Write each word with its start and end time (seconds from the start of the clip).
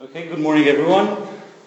Okay, 0.00 0.26
good 0.26 0.40
morning 0.40 0.66
everyone. 0.66 1.06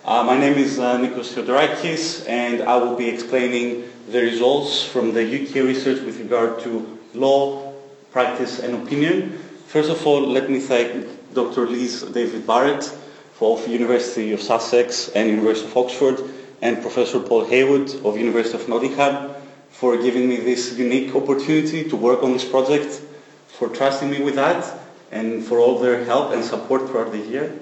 Uh, 0.04 0.22
my 0.22 0.38
name 0.38 0.56
is 0.56 0.80
uh, 0.80 0.98
Nikos 0.98 1.32
Theodorakis 1.34 2.28
and 2.28 2.62
I 2.62 2.76
will 2.76 2.98
be 2.98 3.08
explaining 3.08 3.88
the 4.10 4.20
results 4.20 4.84
from 4.84 5.14
the 5.14 5.24
UK 5.24 5.64
research 5.64 6.02
with 6.02 6.20
regard 6.20 6.60
to 6.64 7.00
law, 7.14 7.72
practice 8.12 8.60
and 8.60 8.84
opinion. 8.84 9.38
First 9.68 9.90
of 9.90 10.06
all, 10.06 10.28
let 10.28 10.50
me 10.50 10.60
thank 10.60 11.08
Dr. 11.34 11.68
Liz 11.68 12.02
David 12.02 12.46
Barrett 12.46 12.94
of 13.40 13.66
University 13.66 14.34
of 14.34 14.42
Sussex 14.42 15.08
and 15.16 15.30
University 15.30 15.70
of 15.70 15.78
Oxford 15.78 16.20
and 16.62 16.82
Professor 16.82 17.22
Paul 17.22 17.46
Heywood 17.46 18.04
of 18.04 18.18
University 18.18 18.62
of 18.62 18.68
Nottingham 18.68 19.32
for 19.70 19.96
giving 19.96 20.28
me 20.28 20.36
this 20.36 20.78
unique 20.78 21.16
opportunity 21.16 21.88
to 21.88 21.96
work 21.96 22.24
on 22.24 22.34
this 22.34 22.44
project, 22.44 23.02
for 23.48 23.70
trusting 23.70 24.12
me 24.12 24.22
with 24.22 24.36
that 24.36 24.80
and 25.14 25.46
for 25.46 25.60
all 25.60 25.80
their 25.80 26.04
help 26.04 26.34
and 26.34 26.44
support 26.44 26.90
throughout 26.90 27.14
the 27.14 27.20
year. 27.20 27.58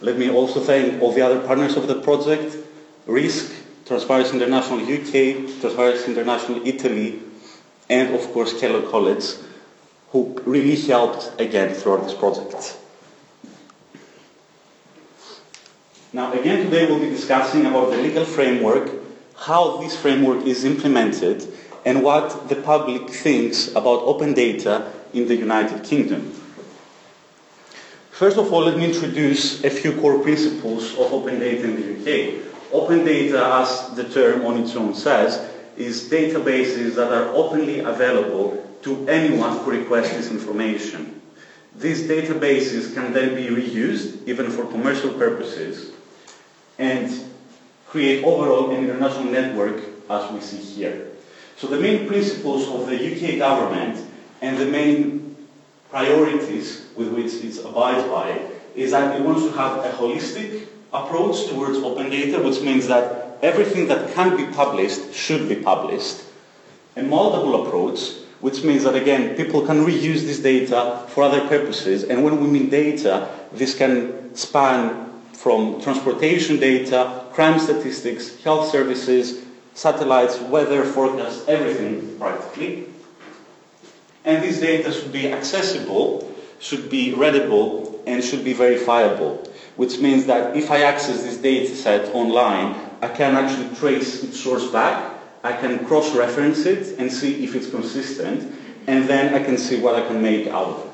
Let 0.00 0.16
me 0.16 0.30
also 0.30 0.60
thank 0.60 1.02
all 1.02 1.12
the 1.12 1.22
other 1.22 1.40
partners 1.40 1.76
of 1.76 1.88
the 1.88 2.00
project, 2.00 2.56
RISC, 3.06 3.52
Transparency 3.84 4.34
International 4.34 4.78
UK, 4.80 5.60
Transparency 5.60 6.04
International 6.12 6.64
Italy, 6.66 7.20
and 7.90 8.14
of 8.14 8.20
course 8.32 8.58
Kellogg 8.60 8.90
College, 8.90 9.24
who 10.10 10.40
really 10.44 10.76
helped 10.76 11.32
again 11.40 11.74
throughout 11.74 12.04
this 12.04 12.14
project. 12.14 12.76
Now 16.12 16.32
again 16.32 16.64
today 16.64 16.86
we'll 16.86 17.00
be 17.00 17.10
discussing 17.10 17.66
about 17.66 17.90
the 17.90 17.96
legal 17.96 18.24
framework, 18.24 18.90
how 19.36 19.78
this 19.78 19.96
framework 19.96 20.46
is 20.46 20.64
implemented, 20.64 21.44
and 21.84 22.02
what 22.04 22.48
the 22.48 22.56
public 22.56 23.10
thinks 23.10 23.68
about 23.72 24.02
open 24.02 24.32
data 24.32 24.92
in 25.12 25.26
the 25.26 25.34
United 25.34 25.82
Kingdom. 25.82 26.37
First 28.18 28.36
of 28.36 28.52
all, 28.52 28.64
let 28.64 28.76
me 28.76 28.84
introduce 28.84 29.62
a 29.62 29.70
few 29.70 29.92
core 30.00 30.18
principles 30.18 30.90
of 30.94 31.12
open 31.12 31.38
data 31.38 31.62
in 31.62 31.76
the 31.76 31.86
UK. 31.94 32.42
Open 32.72 33.04
data, 33.04 33.46
as 33.62 33.94
the 33.94 34.08
term 34.08 34.44
on 34.44 34.58
its 34.58 34.74
own 34.74 34.92
says, 34.92 35.48
is 35.76 36.10
databases 36.10 36.96
that 36.96 37.12
are 37.12 37.28
openly 37.28 37.78
available 37.78 38.58
to 38.82 39.06
anyone 39.06 39.58
who 39.58 39.70
requests 39.70 40.14
this 40.14 40.32
information. 40.32 41.22
These 41.76 42.08
databases 42.08 42.92
can 42.92 43.12
then 43.12 43.36
be 43.36 43.54
reused, 43.54 44.26
even 44.26 44.50
for 44.50 44.66
commercial 44.66 45.12
purposes, 45.12 45.92
and 46.76 47.06
create 47.86 48.24
overall 48.24 48.72
an 48.72 48.82
international 48.82 49.30
network 49.30 49.80
as 50.10 50.32
we 50.32 50.40
see 50.40 50.56
here. 50.56 51.06
So 51.56 51.68
the 51.68 51.78
main 51.78 52.08
principles 52.08 52.66
of 52.66 52.88
the 52.88 52.98
UK 52.98 53.38
government 53.38 54.04
and 54.42 54.58
the 54.58 54.66
main 54.66 55.17
priorities 55.90 56.86
with 56.96 57.08
which 57.08 57.34
it 57.34 57.64
abides 57.64 58.06
by 58.08 58.40
is 58.74 58.92
that 58.92 59.18
it 59.18 59.24
wants 59.24 59.42
to 59.42 59.50
have 59.52 59.84
a 59.84 59.90
holistic 59.90 60.66
approach 60.92 61.48
towards 61.48 61.78
open 61.78 62.10
data, 62.10 62.40
which 62.42 62.60
means 62.60 62.86
that 62.86 63.38
everything 63.42 63.88
that 63.88 64.14
can 64.14 64.36
be 64.36 64.44
published 64.54 65.12
should 65.12 65.48
be 65.48 65.56
published. 65.56 66.22
A 66.96 67.02
multiple 67.02 67.66
approach, 67.66 68.12
which 68.40 68.62
means 68.62 68.84
that 68.84 68.94
again, 68.94 69.36
people 69.36 69.64
can 69.64 69.84
reuse 69.84 70.22
this 70.22 70.40
data 70.40 71.04
for 71.08 71.24
other 71.24 71.46
purposes. 71.48 72.04
And 72.04 72.24
when 72.24 72.40
we 72.40 72.46
mean 72.48 72.68
data, 72.68 73.28
this 73.52 73.76
can 73.76 74.34
span 74.34 75.06
from 75.32 75.80
transportation 75.80 76.58
data, 76.58 77.24
crime 77.32 77.58
statistics, 77.58 78.42
health 78.42 78.70
services, 78.70 79.44
satellites, 79.74 80.40
weather 80.40 80.84
forecasts, 80.84 81.46
everything 81.46 82.18
practically. 82.18 82.86
And 84.24 84.42
this 84.42 84.60
data 84.60 84.92
should 84.92 85.12
be 85.12 85.32
accessible, 85.32 86.34
should 86.60 86.90
be 86.90 87.14
readable, 87.14 88.02
and 88.06 88.24
should 88.24 88.44
be 88.44 88.52
verifiable, 88.52 89.36
which 89.76 89.98
means 89.98 90.26
that 90.26 90.56
if 90.56 90.70
I 90.70 90.82
access 90.82 91.22
this 91.22 91.36
data 91.36 91.74
set 91.74 92.14
online, 92.14 92.74
I 93.02 93.08
can 93.08 93.36
actually 93.36 93.74
trace 93.76 94.24
its 94.24 94.40
source 94.40 94.66
back, 94.68 95.14
I 95.44 95.52
can 95.52 95.84
cross-reference 95.86 96.66
it 96.66 96.98
and 96.98 97.12
see 97.12 97.44
if 97.44 97.54
it's 97.54 97.70
consistent, 97.70 98.52
and 98.86 99.08
then 99.08 99.34
I 99.34 99.44
can 99.44 99.58
see 99.58 99.78
what 99.80 99.94
I 99.94 100.06
can 100.06 100.20
make 100.20 100.48
out 100.48 100.66
of 100.66 100.86
it. 100.86 100.88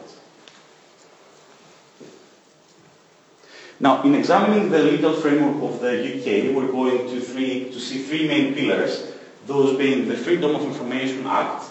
Now, 3.80 4.02
in 4.02 4.14
examining 4.14 4.70
the 4.70 4.82
legal 4.82 5.14
framework 5.14 5.62
of 5.72 5.80
the 5.80 5.92
UK, 5.92 6.54
we're 6.54 6.70
going 6.70 7.08
to, 7.08 7.20
three, 7.20 7.70
to 7.70 7.80
see 7.80 8.02
three 8.02 8.26
main 8.28 8.54
pillars, 8.54 9.12
those 9.46 9.76
being 9.76 10.08
the 10.08 10.16
Freedom 10.16 10.54
of 10.54 10.62
Information 10.62 11.26
Act, 11.26 11.64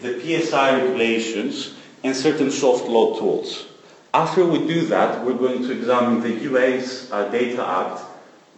the 0.00 0.20
PSI 0.20 0.82
regulations, 0.82 1.74
and 2.04 2.14
certain 2.14 2.50
soft 2.50 2.86
law 2.86 3.18
tools. 3.18 3.66
After 4.14 4.44
we 4.46 4.58
do 4.66 4.86
that, 4.86 5.24
we're 5.24 5.34
going 5.34 5.62
to 5.62 5.72
examine 5.72 6.20
the 6.20 6.34
US 6.52 7.10
uh, 7.10 7.28
Data 7.28 7.66
Act, 7.66 8.00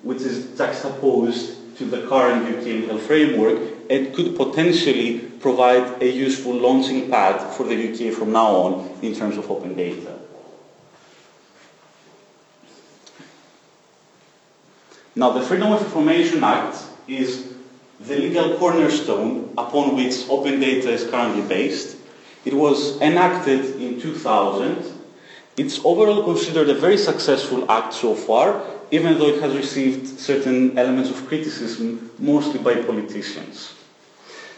which 0.03 0.23
is 0.23 0.57
juxtaposed 0.57 1.77
to 1.79 1.85
the 1.85 2.07
current 2.07 2.47
UK 2.47 2.65
legal 2.65 2.99
framework 2.99 3.61
and 3.91 4.15
could 4.15 4.37
potentially 4.37 5.21
provide 5.41 6.03
a 6.03 6.11
useful 6.11 6.53
launching 6.53 7.11
pad 7.11 7.41
for 7.55 7.65
the 7.65 7.77
UK 7.93 8.13
from 8.13 8.33
now 8.33 8.47
on 8.49 8.99
in 9.03 9.15
terms 9.15 9.37
of 9.37 9.51
open 9.51 9.75
data. 9.75 10.19
Now, 15.15 15.31
the 15.31 15.41
Freedom 15.41 15.73
of 15.73 15.83
Information 15.83 16.45
Act 16.45 16.77
is 17.09 17.48
the 18.01 18.17
legal 18.17 18.57
cornerstone 18.59 19.53
upon 19.59 19.97
which 19.97 20.29
open 20.29 20.61
data 20.61 20.91
is 20.91 21.09
currently 21.09 21.43
based. 21.43 21.97
It 22.45 22.55
was 22.55 23.01
enacted 23.01 23.81
in 23.81 24.01
2000. 24.01 24.95
It's 25.57 25.81
overall 25.85 26.23
considered 26.23 26.69
a 26.69 26.75
very 26.75 26.97
successful 26.97 27.69
act 27.71 27.93
so 27.93 28.15
far, 28.15 28.63
even 28.91 29.19
though 29.19 29.29
it 29.29 29.43
has 29.43 29.57
received 29.57 30.07
certain 30.19 30.79
elements 30.79 31.11
of 31.11 31.27
criticism, 31.27 32.11
mostly 32.19 32.61
by 32.61 32.77
politicians. 32.83 33.75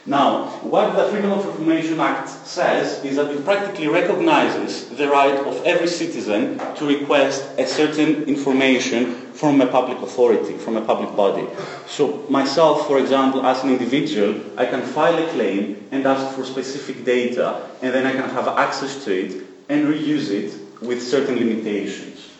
Now, 0.07 0.47
what 0.63 0.97
the 0.97 1.09
Freedom 1.09 1.33
of 1.33 1.45
Information 1.45 2.01
Act 2.01 2.29
says 2.29 3.05
is 3.05 3.17
that 3.17 3.31
it 3.31 3.45
practically 3.45 3.89
recognizes 3.89 4.89
the 4.89 5.09
right 5.09 5.37
of 5.47 5.65
every 5.65 5.89
citizen 5.89 6.59
to 6.77 6.87
request 6.87 7.45
a 7.59 7.67
certain 7.67 8.25
information 8.25 9.20
from 9.35 9.61
a 9.61 9.67
public 9.67 9.99
authority, 9.99 10.55
from 10.55 10.77
a 10.77 10.81
public 10.83 11.15
body. 11.17 11.47
So 11.87 12.27
myself, 12.29 12.87
for 12.87 12.99
example, 12.99 13.47
as 13.47 13.63
an 13.65 13.71
individual, 13.71 14.41
I 14.57 14.67
can 14.67 14.83
file 14.83 15.19
a 15.19 15.29
claim 15.33 15.89
and 15.91 16.07
ask 16.07 16.37
for 16.37 16.45
specific 16.45 17.05
data, 17.05 17.69
and 17.83 17.95
then 17.95 18.07
I 18.07 18.13
can 18.13 18.29
have 18.31 18.49
access 18.49 19.05
to 19.05 19.13
it 19.13 19.45
and 19.69 19.87
reuse 19.87 20.31
it 20.31 20.83
with 20.83 21.03
certain 21.03 21.37
limitations. 21.37 22.31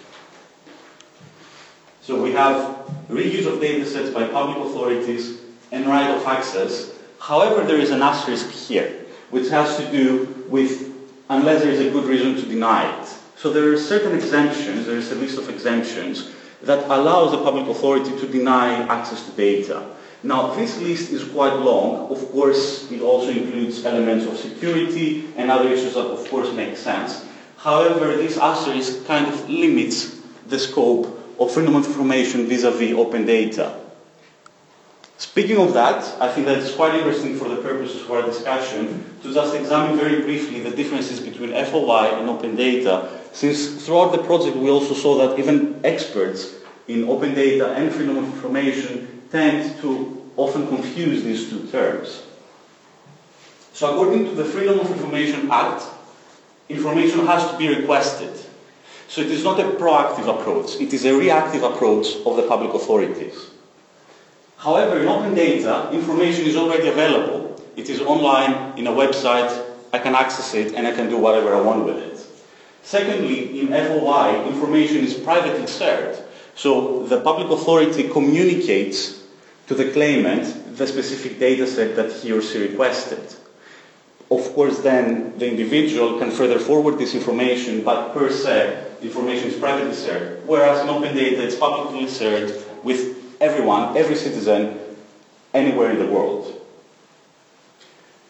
So 2.03 2.21
we 2.23 2.33
have 2.33 2.87
reuse 3.09 3.47
of 3.47 3.61
data 3.61 3.87
sets 3.87 4.11
by 4.11 4.27
public 4.27 4.57
authorities 4.59 5.39
and 5.71 5.87
right 5.87 6.11
of 6.11 6.27
access 6.27 6.91
However, 7.21 7.63
there 7.65 7.79
is 7.79 7.91
an 7.91 8.03
asterisk 8.03 8.51
here, 8.51 9.05
which 9.29 9.51
has 9.51 9.77
to 9.77 9.91
do 9.93 10.45
with 10.49 10.91
unless 11.29 11.63
there 11.63 11.71
is 11.71 11.81
a 11.81 11.91
good 11.91 12.05
reason 12.05 12.35
to 12.35 12.43
deny 12.43 12.91
it. 12.99 13.09
So 13.37 13.53
there 13.53 13.71
are 13.73 13.79
certain 13.79 14.17
exemptions, 14.17 14.87
there 14.87 14.97
is 14.97 15.13
a 15.13 15.15
list 15.15 15.39
of 15.39 15.49
exemptions 15.49 16.31
that 16.63 16.85
allows 16.87 17.33
the 17.33 17.39
public 17.43 17.67
authority 17.67 18.11
to 18.19 18.27
deny 18.27 18.75
access 18.89 19.25
to 19.25 19.33
data. 19.33 19.83
Now, 20.23 20.55
this 20.55 20.79
list 20.81 21.11
is 21.11 21.25
quite 21.25 21.55
long. 21.55 22.11
Of 22.11 22.31
course, 22.33 22.91
it 22.93 23.01
also 23.01 23.31
includes 23.31 23.85
elements 23.87 24.27
of 24.27 24.37
security 24.37 25.33
and 25.37 25.51
other 25.51 25.69
issues 25.71 25.95
that, 25.95 26.07
of 26.07 26.29
course, 26.29 26.53
make 26.53 26.77
sense. 26.77 27.25
However, 27.57 28.17
this 28.17 28.37
asterisk 28.37 29.07
kind 29.07 29.27
of 29.27 29.49
limits 29.49 30.21
the 30.47 30.59
scope 30.59 31.07
of 31.39 31.51
freedom 31.53 31.75
of 31.77 31.87
information 31.87 32.47
vis-à-vis 32.47 32.91
-vis 32.93 32.99
open 32.99 33.25
data. 33.25 33.81
Speaking 35.21 35.59
of 35.59 35.73
that, 35.75 36.01
I 36.21 36.29
think 36.33 36.47
that 36.47 36.59
it's 36.59 36.75
quite 36.75 36.95
interesting 36.95 37.37
for 37.37 37.49
the 37.49 37.57
purposes 37.57 38.01
of 38.03 38.11
our 38.11 38.23
discussion 38.23 39.05
to 39.23 39.33
just 39.33 39.55
examine 39.55 39.97
very 39.99 40.23
briefly 40.23 40.61
the 40.61 40.71
differences 40.71 41.21
between 41.21 41.53
FOI 41.53 42.19
and 42.19 42.29
open 42.29 42.57
data, 42.57 43.20
since 43.33 43.85
throughout 43.85 44.13
the 44.13 44.23
project 44.23 44.57
we 44.57 44.71
also 44.71 44.95
saw 44.95 45.17
that 45.19 45.39
even 45.39 45.81
experts 45.85 46.55
in 46.89 47.09
open 47.09 47.35
data 47.35 47.73
and 47.75 47.93
freedom 47.93 48.19
of 48.19 48.25
information 48.25 49.23
tend 49.31 49.81
to 49.81 50.31
often 50.37 50.67
confuse 50.69 51.23
these 51.23 51.49
two 51.49 51.67
terms. 51.69 52.23
So 53.73 53.93
according 53.93 54.25
to 54.25 54.35
the 54.35 54.45
Freedom 54.45 54.81
of 54.81 54.91
Information 54.91 55.51
Act, 55.51 55.85
information 56.69 57.27
has 57.27 57.51
to 57.51 57.57
be 57.57 57.69
requested. 57.69 58.37
So 59.09 59.21
it 59.21 59.31
is 59.31 59.43
not 59.43 59.59
a 59.59 59.65
proactive 59.65 60.29
approach, 60.29 60.81
it 60.81 60.93
is 60.93 61.05
a 61.05 61.15
reactive 61.15 61.63
approach 61.63 62.17
of 62.27 62.37
the 62.37 62.47
public 62.47 62.75
authorities. 62.75 63.51
However, 64.57 65.01
in 65.01 65.09
open 65.09 65.35
data, 65.35 65.89
information 65.93 66.45
is 66.45 66.57
already 66.57 66.89
available. 66.89 67.61
It 67.77 67.89
is 67.89 68.01
online 68.01 68.79
in 68.79 68.87
a 68.87 68.91
website, 68.91 69.51
I 69.93 69.99
can 69.99 70.15
access 70.15 70.55
it 70.55 70.75
and 70.75 70.87
I 70.87 70.93
can 70.93 71.09
do 71.09 71.17
whatever 71.17 71.55
I 71.55 71.61
want 71.61 71.85
with 71.85 71.97
it. 71.97 72.20
Secondly, 72.83 73.61
in 73.61 73.69
FOI, 73.69 74.47
information 74.49 75.05
is 75.05 75.15
privately 75.15 75.67
shared. 75.67 76.19
So 76.55 77.05
the 77.07 77.21
public 77.21 77.51
authority 77.51 78.09
communicates 78.09 79.23
to 79.69 79.75
the 79.75 79.91
claimant 79.93 80.77
the 80.77 80.87
specific 80.87 81.39
data 81.39 81.67
set 81.67 81.95
that 81.97 82.13
he 82.13 82.33
or 82.33 82.43
she 82.43 82.59
requested. 82.59 83.23
Of 84.31 84.55
course, 84.55 84.79
then 84.81 85.39
the 85.39 85.49
individual 85.49 86.19
can 86.19 86.31
further 86.31 86.59
forward 86.59 86.99
this 86.99 87.15
information, 87.15 87.83
but 87.83 88.13
per 88.15 88.31
se, 88.31 88.87
the 89.01 89.07
information 89.07 89.49
is 89.49 89.57
privately 89.57 89.95
shared, 89.95 90.47
whereas 90.47 90.81
in 90.81 90.89
open 90.89 91.15
data 91.15 91.43
it's 91.43 91.57
publicly 91.57 92.09
shared 92.09 92.53
with 92.85 93.17
everyone, 93.41 93.97
every 93.97 94.15
citizen, 94.15 94.79
anywhere 95.53 95.91
in 95.91 95.99
the 95.99 96.07
world. 96.07 96.61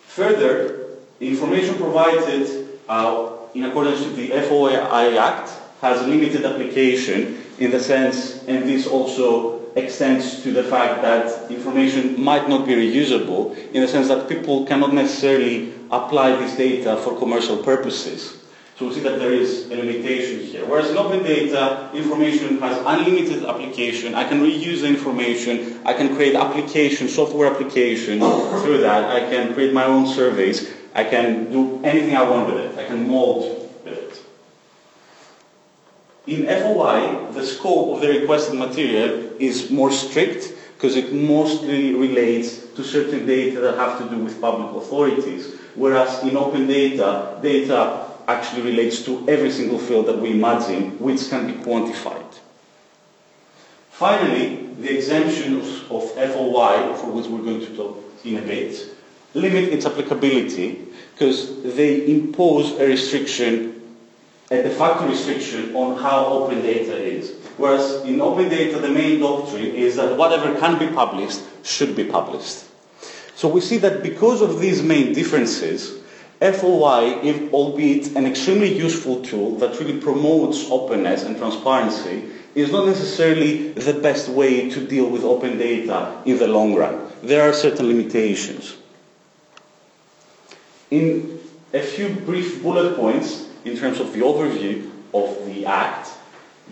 Further, 0.08 0.87
the 1.19 1.29
information 1.29 1.75
provided 1.76 2.69
uh, 2.88 3.37
in 3.55 3.64
accordance 3.64 4.00
with 4.00 4.17
the 4.17 4.29
FOI 4.29 5.17
Act 5.19 5.50
has 5.81 6.06
limited 6.06 6.44
application 6.44 7.43
in 7.58 7.70
the 7.70 7.81
sense, 7.81 8.44
and 8.44 8.69
this 8.69 8.87
also 8.87 9.61
extends 9.76 10.43
to 10.43 10.52
the 10.52 10.64
fact 10.64 11.02
that 11.02 11.50
information 11.50 12.20
might 12.20 12.49
not 12.49 12.67
be 12.67 12.75
reusable 12.75 13.56
in 13.73 13.82
the 13.82 13.88
sense 13.88 14.08
that 14.08 14.29
people 14.29 14.67
cannot 14.67 14.93
necessarily 14.93 15.73
apply 15.91 16.35
this 16.37 16.56
data 16.56 16.97
for 16.99 17.17
commercial 17.19 17.56
purposes. 17.62 18.37
So 18.76 18.88
we 18.88 18.94
see 18.94 19.00
that 19.00 19.19
there 19.19 19.32
is 19.32 19.67
a 19.70 19.76
limitation 19.76 20.41
here. 20.41 20.64
Whereas 20.64 20.91
in 20.91 20.97
open 20.97 21.23
data, 21.23 21.91
information 21.93 22.58
has 22.61 22.79
unlimited 22.79 23.44
application. 23.44 24.14
I 24.14 24.25
can 24.25 24.41
reuse 24.41 24.81
the 24.81 24.88
information. 24.88 25.81
I 25.85 25.93
can 25.93 26.17
create 26.17 26.35
application, 26.35 27.06
software 27.06 27.52
application 27.52 28.20
through 28.62 28.79
that. 28.79 29.05
I 29.05 29.20
can 29.29 29.52
create 29.52 29.75
my 29.75 29.85
own 29.85 30.06
surveys. 30.06 30.73
I 31.00 31.05
can 31.05 31.50
do 31.50 31.81
anything 31.82 32.14
I 32.14 32.23
want 32.29 32.52
with 32.52 32.58
it. 32.62 32.79
I 32.79 32.85
can 32.85 33.08
mold 33.08 33.44
with 33.85 33.97
it. 34.05 34.23
In 36.26 36.44
FOI, 36.44 37.32
the 37.32 37.44
scope 37.47 37.94
of 37.97 38.02
the 38.02 38.08
requested 38.20 38.58
material 38.58 39.32
is 39.38 39.70
more 39.70 39.91
strict 39.91 40.52
because 40.75 40.97
it 40.97 41.14
mostly 41.14 41.94
relates 41.94 42.67
to 42.76 42.85
certain 42.85 43.25
data 43.25 43.61
that 43.61 43.76
have 43.79 43.99
to 44.00 44.14
do 44.14 44.19
with 44.23 44.38
public 44.43 44.76
authorities. 44.76 45.55
Whereas 45.75 46.23
in 46.23 46.37
open 46.37 46.67
data, 46.67 47.38
data 47.41 48.05
actually 48.29 48.62
relates 48.62 49.02
to 49.06 49.26
every 49.26 49.50
single 49.50 49.79
field 49.79 50.05
that 50.06 50.19
we 50.19 50.32
imagine 50.32 50.99
which 50.99 51.31
can 51.31 51.47
be 51.47 51.55
quantified. 51.64 52.31
Finally, 53.88 54.67
the 54.81 54.99
exemptions 54.99 55.82
of 55.91 56.11
FOI, 56.12 56.94
for 57.00 57.11
which 57.11 57.26
we're 57.26 57.43
going 57.43 57.61
to 57.61 57.75
talk 57.75 58.05
in 58.23 58.37
a 58.37 58.43
bit, 58.43 59.00
limit 59.35 59.65
its 59.65 59.87
applicability 59.87 60.87
because 61.12 61.62
they 61.62 62.06
impose 62.06 62.73
a 62.79 62.87
restriction, 62.87 63.97
a 64.50 64.62
de 64.62 64.71
facto 64.71 65.06
restriction 65.06 65.75
on 65.75 65.97
how 65.99 66.27
open 66.27 66.62
data 66.62 66.97
is. 66.97 67.35
Whereas 67.56 68.03
in 68.05 68.21
open 68.21 68.49
data, 68.49 68.79
the 68.79 68.88
main 68.88 69.21
doctrine 69.21 69.67
is 69.67 69.97
that 69.97 70.17
whatever 70.17 70.59
can 70.59 70.79
be 70.79 70.88
published 70.88 71.43
should 71.62 71.94
be 71.94 72.05
published. 72.05 72.65
So 73.35 73.49
we 73.49 73.61
see 73.61 73.79
that 73.79 74.03
because 74.03 74.41
of 74.41 74.61
these 74.61 74.82
main 74.82 75.12
differences, 75.12 75.99
FOI, 76.41 77.21
if, 77.23 77.53
albeit 77.53 78.17
an 78.17 78.25
extremely 78.25 78.75
useful 78.75 79.23
tool 79.23 79.56
that 79.56 79.79
really 79.79 80.00
promotes 80.00 80.71
openness 80.71 81.25
and 81.25 81.37
transparency, 81.37 82.25
is 82.55 82.73
not 82.73 82.87
necessarily 82.87 83.73
the 83.73 83.93
best 83.93 84.29
way 84.29 84.71
to 84.71 84.87
deal 84.87 85.09
with 85.09 85.23
open 85.23 85.59
data 85.59 86.21
in 86.25 86.38
the 86.38 86.49
long 86.49 86.75
run. 86.75 87.11
There 87.23 87.49
are 87.49 87.53
certain 87.53 87.87
limitations. 87.87 88.76
In 90.91 91.39
a 91.73 91.81
few 91.81 92.09
brief 92.09 92.63
bullet 92.63 92.97
points 92.97 93.47
in 93.65 93.77
terms 93.77 94.01
of 94.01 94.13
the 94.13 94.21
overview 94.21 94.91
of 95.15 95.47
the 95.47 95.65
Act, 95.65 96.11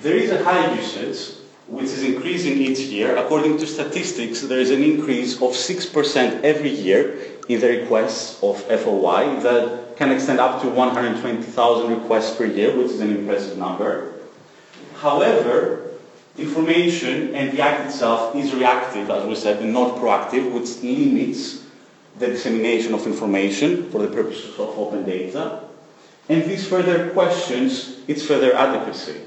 there 0.02 0.16
is 0.16 0.30
a 0.30 0.42
high 0.42 0.74
usage 0.74 1.36
which 1.68 1.86
is 1.86 2.02
increasing 2.02 2.58
each 2.58 2.80
year. 2.80 3.16
According 3.16 3.58
to 3.58 3.66
statistics, 3.66 4.40
there 4.40 4.58
is 4.58 4.70
an 4.70 4.82
increase 4.82 5.34
of 5.36 5.52
6% 5.52 6.42
every 6.42 6.70
year 6.70 7.18
in 7.48 7.60
the 7.60 7.68
requests 7.68 8.42
of 8.42 8.60
FOI 8.62 9.38
that 9.40 9.96
can 9.96 10.10
extend 10.10 10.40
up 10.40 10.62
to 10.62 10.68
120,000 10.68 11.90
requests 11.90 12.36
per 12.36 12.46
year, 12.46 12.76
which 12.76 12.92
is 12.92 13.00
an 13.00 13.10
impressive 13.10 13.58
number. 13.58 14.14
However, 14.96 15.90
information 16.38 17.34
and 17.34 17.52
the 17.52 17.60
act 17.60 17.86
itself 17.86 18.34
is 18.34 18.54
reactive, 18.54 19.10
as 19.10 19.26
we 19.26 19.34
said, 19.34 19.60
and 19.62 19.72
not 19.72 19.96
proactive, 19.96 20.50
which 20.52 20.82
limits 20.82 21.57
the 22.18 22.26
dissemination 22.26 22.94
of 22.94 23.06
information 23.06 23.90
for 23.90 24.02
the 24.02 24.08
purposes 24.08 24.54
of 24.58 24.76
open 24.78 25.04
data. 25.04 25.60
And 26.28 26.42
this 26.44 26.66
further 26.68 27.10
questions 27.10 28.00
its 28.06 28.24
further 28.24 28.54
adequacy. 28.54 29.22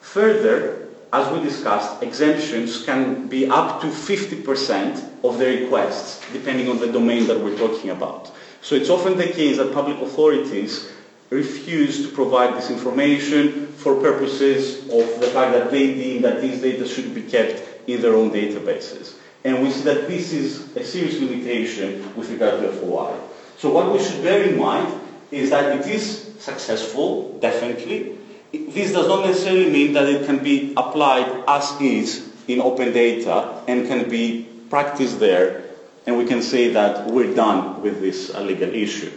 Further, 0.00 0.88
as 1.12 1.32
we 1.32 1.42
discussed, 1.42 2.02
exemptions 2.02 2.84
can 2.84 3.26
be 3.28 3.48
up 3.48 3.80
to 3.80 3.88
50% 3.88 5.24
of 5.24 5.38
the 5.38 5.46
requests, 5.62 6.20
depending 6.32 6.68
on 6.68 6.78
the 6.78 6.92
domain 6.92 7.26
that 7.26 7.40
we're 7.40 7.56
talking 7.56 7.90
about. 7.90 8.30
So 8.60 8.74
it's 8.74 8.90
often 8.90 9.16
the 9.16 9.28
case 9.28 9.56
that 9.58 9.72
public 9.72 9.98
authorities 10.00 10.90
refuse 11.30 12.06
to 12.06 12.14
provide 12.14 12.54
this 12.54 12.70
information 12.70 13.66
for 13.68 13.94
purposes 14.00 14.84
of 14.84 15.20
the 15.20 15.26
fact 15.28 15.52
that 15.52 15.70
they 15.70 15.94
deem 15.94 16.22
that 16.22 16.40
these 16.40 16.60
data 16.60 16.86
should 16.86 17.14
be 17.14 17.22
kept 17.22 17.62
in 17.88 18.00
their 18.00 18.14
own 18.14 18.30
databases. 18.30 19.16
And 19.44 19.62
we 19.62 19.70
see 19.70 19.82
that 19.82 20.08
this 20.08 20.32
is 20.32 20.74
a 20.76 20.84
serious 20.84 21.20
limitation 21.20 22.16
with 22.16 22.30
regard 22.30 22.60
to 22.60 22.72
FOI. 22.72 23.14
So 23.58 23.70
what 23.72 23.92
we 23.92 24.02
should 24.02 24.22
bear 24.22 24.42
in 24.42 24.58
mind 24.58 25.00
is 25.30 25.50
that 25.50 25.78
it 25.78 25.86
is 25.86 26.32
successful, 26.38 27.38
definitely, 27.40 28.18
this 28.52 28.92
does 28.92 29.08
not 29.08 29.26
necessarily 29.26 29.70
mean 29.70 29.92
that 29.94 30.08
it 30.08 30.26
can 30.26 30.42
be 30.42 30.72
applied 30.76 31.44
as 31.48 31.74
is 31.80 32.30
in 32.46 32.60
open 32.60 32.92
data 32.92 33.62
and 33.66 33.86
can 33.86 34.08
be 34.08 34.48
practiced 34.70 35.18
there 35.18 35.64
and 36.06 36.18
we 36.18 36.26
can 36.26 36.42
say 36.42 36.68
that 36.70 37.06
we're 37.06 37.34
done 37.34 37.80
with 37.82 38.00
this 38.00 38.34
uh, 38.34 38.40
legal 38.42 38.72
issue. 38.74 39.10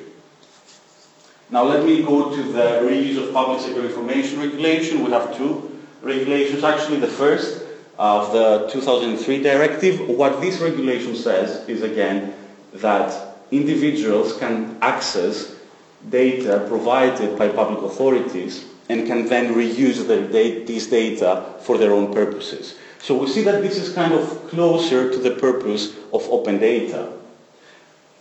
Now 1.49 1.63
let 1.63 1.85
me 1.85 2.01
go 2.03 2.35
to 2.35 2.43
the 2.43 2.81
reuse 2.83 3.17
of 3.17 3.33
public 3.33 3.61
sector 3.61 3.85
information 3.85 4.39
regulation. 4.39 5.03
We 5.03 5.11
have 5.11 5.35
two 5.37 5.77
regulations. 6.01 6.63
Actually, 6.63 6.99
the 6.99 7.07
first 7.07 7.63
of 7.97 8.31
the 8.31 8.69
2003 8.71 9.41
directive. 9.41 10.07
What 10.07 10.41
this 10.41 10.59
regulation 10.59 11.15
says 11.15 11.67
is 11.67 11.81
again 11.81 12.33
that 12.73 13.37
individuals 13.51 14.37
can 14.37 14.77
access 14.81 15.55
data 16.09 16.65
provided 16.67 17.37
by 17.37 17.49
public 17.49 17.79
authorities 17.79 18.65
and 18.89 19.07
can 19.07 19.27
then 19.27 19.53
reuse 19.53 20.07
the, 20.07 20.63
these 20.65 20.87
data 20.87 21.53
for 21.61 21.77
their 21.77 21.91
own 21.91 22.13
purposes. 22.13 22.77
So 22.99 23.17
we 23.17 23.27
see 23.27 23.43
that 23.43 23.61
this 23.61 23.77
is 23.77 23.93
kind 23.93 24.13
of 24.13 24.47
closer 24.49 25.11
to 25.11 25.17
the 25.17 25.31
purpose 25.31 25.95
of 26.13 26.27
open 26.29 26.59
data. 26.59 27.11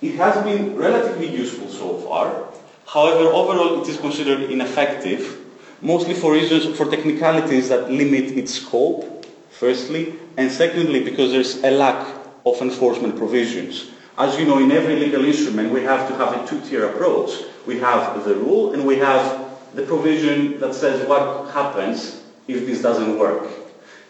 It 0.03 0.15
has 0.17 0.43
been 0.45 0.77
relatively 0.77 1.29
useful 1.29 1.69
so 1.69 1.99
far. 1.99 2.49
However, 2.87 3.31
overall 3.31 3.83
it 3.83 3.89
is 3.89 3.97
considered 3.99 4.51
ineffective, 4.51 5.39
mostly 5.81 6.15
for 6.15 6.33
reasons, 6.33 6.77
for 6.77 6.91
technicalities 6.91 7.69
that 7.69 7.91
limit 7.91 8.37
its 8.37 8.55
scope, 8.55 9.16
firstly, 9.59 10.15
and 10.37 10.51
secondly 10.51 11.03
because 11.03 11.33
there's 11.33 11.63
a 11.65 11.71
lack 11.71 12.07
of 12.45 12.61
enforcement 12.61 13.17
provisions. 13.17 13.91
As 14.19 14.39
you 14.39 14.47
know, 14.47 14.59
in 14.59 14.71
every 14.71 14.97
legal 14.97 15.25
instrument 15.25 15.73
we 15.73 15.83
have 15.83 16.09
to 16.09 16.15
have 16.17 16.33
a 16.33 16.47
two-tier 16.47 16.87
approach. 16.87 17.43
We 17.67 17.79
have 17.81 18.25
the 18.25 18.35
rule 18.35 18.73
and 18.73 18.87
we 18.87 18.97
have 18.97 19.47
the 19.75 19.83
provision 19.83 20.61
that 20.61 20.75
says 20.75 21.07
what 21.09 21.51
happens 21.53 22.23
if 22.49 22.65
this 22.67 22.81
doesn't 22.81 23.19
work. 23.19 23.49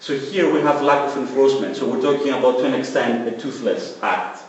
So 0.00 0.16
here 0.16 0.52
we 0.52 0.60
have 0.60 0.82
lack 0.82 1.08
of 1.08 1.16
enforcement. 1.16 1.76
So 1.76 1.88
we're 1.88 2.02
talking 2.02 2.32
about, 2.32 2.58
to 2.58 2.66
an 2.66 2.74
extent, 2.74 3.26
a 3.26 3.40
toothless 3.40 3.98
act. 4.02 4.42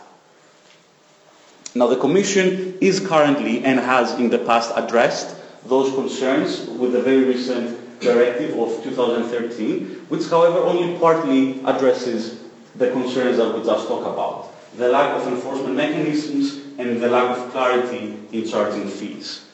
Now 1.74 1.86
the 1.86 1.96
Commission 1.96 2.76
is 2.80 3.00
currently 3.00 3.64
and 3.64 3.80
has 3.80 4.12
in 4.18 4.30
the 4.30 4.38
past 4.38 4.72
addressed 4.76 5.36
those 5.66 5.92
concerns 5.94 6.66
with 6.66 6.92
the 6.92 7.02
very 7.02 7.24
recent 7.24 7.87
directive 8.00 8.58
of 8.58 8.82
2013, 8.82 10.06
which 10.08 10.28
however 10.28 10.58
only 10.58 10.98
partly 10.98 11.60
addresses 11.64 12.40
the 12.76 12.90
concerns 12.90 13.38
that 13.38 13.54
we 13.54 13.64
just 13.64 13.88
talked 13.88 14.06
about. 14.06 14.54
The 14.76 14.88
lack 14.88 15.16
of 15.16 15.26
enforcement 15.26 15.74
mechanisms 15.74 16.64
and 16.78 17.00
the 17.02 17.08
lack 17.08 17.36
of 17.36 17.50
clarity 17.50 18.16
in 18.32 18.46
charging 18.46 18.88
fees. 18.88 19.44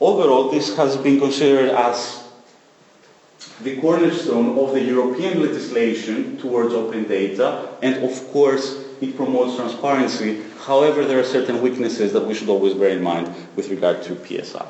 Overall, 0.00 0.50
this 0.50 0.76
has 0.76 0.96
been 0.96 1.20
considered 1.20 1.70
as 1.70 2.24
the 3.62 3.80
cornerstone 3.80 4.58
of 4.58 4.72
the 4.72 4.80
European 4.80 5.40
legislation 5.40 6.36
towards 6.38 6.74
open 6.74 7.04
data, 7.04 7.68
and 7.82 8.02
of 8.02 8.32
course, 8.32 8.82
it 9.00 9.16
promotes 9.16 9.56
transparency. 9.56 10.42
However, 10.64 11.04
there 11.04 11.20
are 11.20 11.24
certain 11.24 11.62
weaknesses 11.62 12.12
that 12.12 12.26
we 12.26 12.34
should 12.34 12.48
always 12.48 12.74
bear 12.74 12.88
in 12.88 13.02
mind 13.02 13.32
with 13.54 13.68
regard 13.68 14.02
to 14.04 14.16
PSI. 14.26 14.66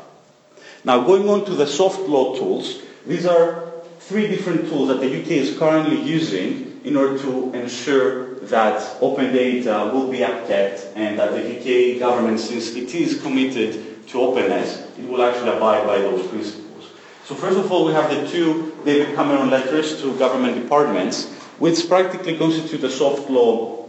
Now, 0.84 1.00
going 1.04 1.28
on 1.28 1.44
to 1.44 1.54
the 1.54 1.66
soft 1.66 2.00
law 2.00 2.36
tools, 2.36 2.82
these 3.06 3.24
are 3.26 3.72
three 4.00 4.26
different 4.26 4.68
tools 4.68 4.88
that 4.88 5.00
the 5.00 5.22
UK 5.22 5.30
is 5.30 5.56
currently 5.56 6.00
using 6.02 6.80
in 6.84 6.96
order 6.96 7.16
to 7.18 7.52
ensure 7.54 8.34
that 8.46 8.96
open 9.00 9.32
data 9.32 9.90
will 9.92 10.10
be 10.10 10.18
kept 10.18 10.88
and 10.96 11.18
that 11.18 11.30
the 11.30 11.42
UK 11.56 12.00
government, 12.00 12.40
since 12.40 12.74
it 12.74 12.92
is 12.94 13.22
committed 13.22 14.08
to 14.08 14.20
openness, 14.20 14.88
it 14.98 15.08
will 15.08 15.22
actually 15.22 15.50
abide 15.56 15.86
by 15.86 15.98
those 15.98 16.26
principles. 16.26 16.90
So 17.24 17.36
first 17.36 17.56
of 17.56 17.70
all, 17.70 17.86
we 17.86 17.92
have 17.92 18.10
the 18.10 18.26
two 18.28 18.76
David 18.84 19.14
Cameron 19.14 19.50
letters 19.50 20.00
to 20.02 20.18
government 20.18 20.60
departments, 20.60 21.32
which 21.60 21.88
practically 21.88 22.36
constitute 22.36 22.82
a 22.82 22.90
soft 22.90 23.30
law 23.30 23.86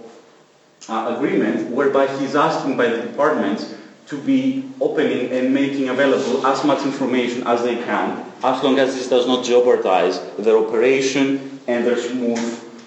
uh, 0.88 1.16
agreement 1.18 1.72
whereby 1.72 2.06
he's 2.18 2.36
asking 2.36 2.78
by 2.78 2.88
the 2.88 3.02
departments 3.02 3.74
to 4.13 4.22
be 4.22 4.70
opening 4.79 5.32
and 5.32 5.53
making 5.53 5.89
available 5.89 6.46
as 6.46 6.63
much 6.63 6.86
information 6.86 7.46
as 7.48 7.63
they 7.63 7.75
can, 7.75 8.24
as 8.43 8.63
long 8.63 8.77
as 8.77 8.93
this 8.93 9.10
does 9.10 9.25
not 9.25 9.43
jeopardize 9.43 10.22
their 10.38 10.58
operation 10.58 11.60
and 11.67 11.86
their 11.86 11.98
smooth 11.98 12.38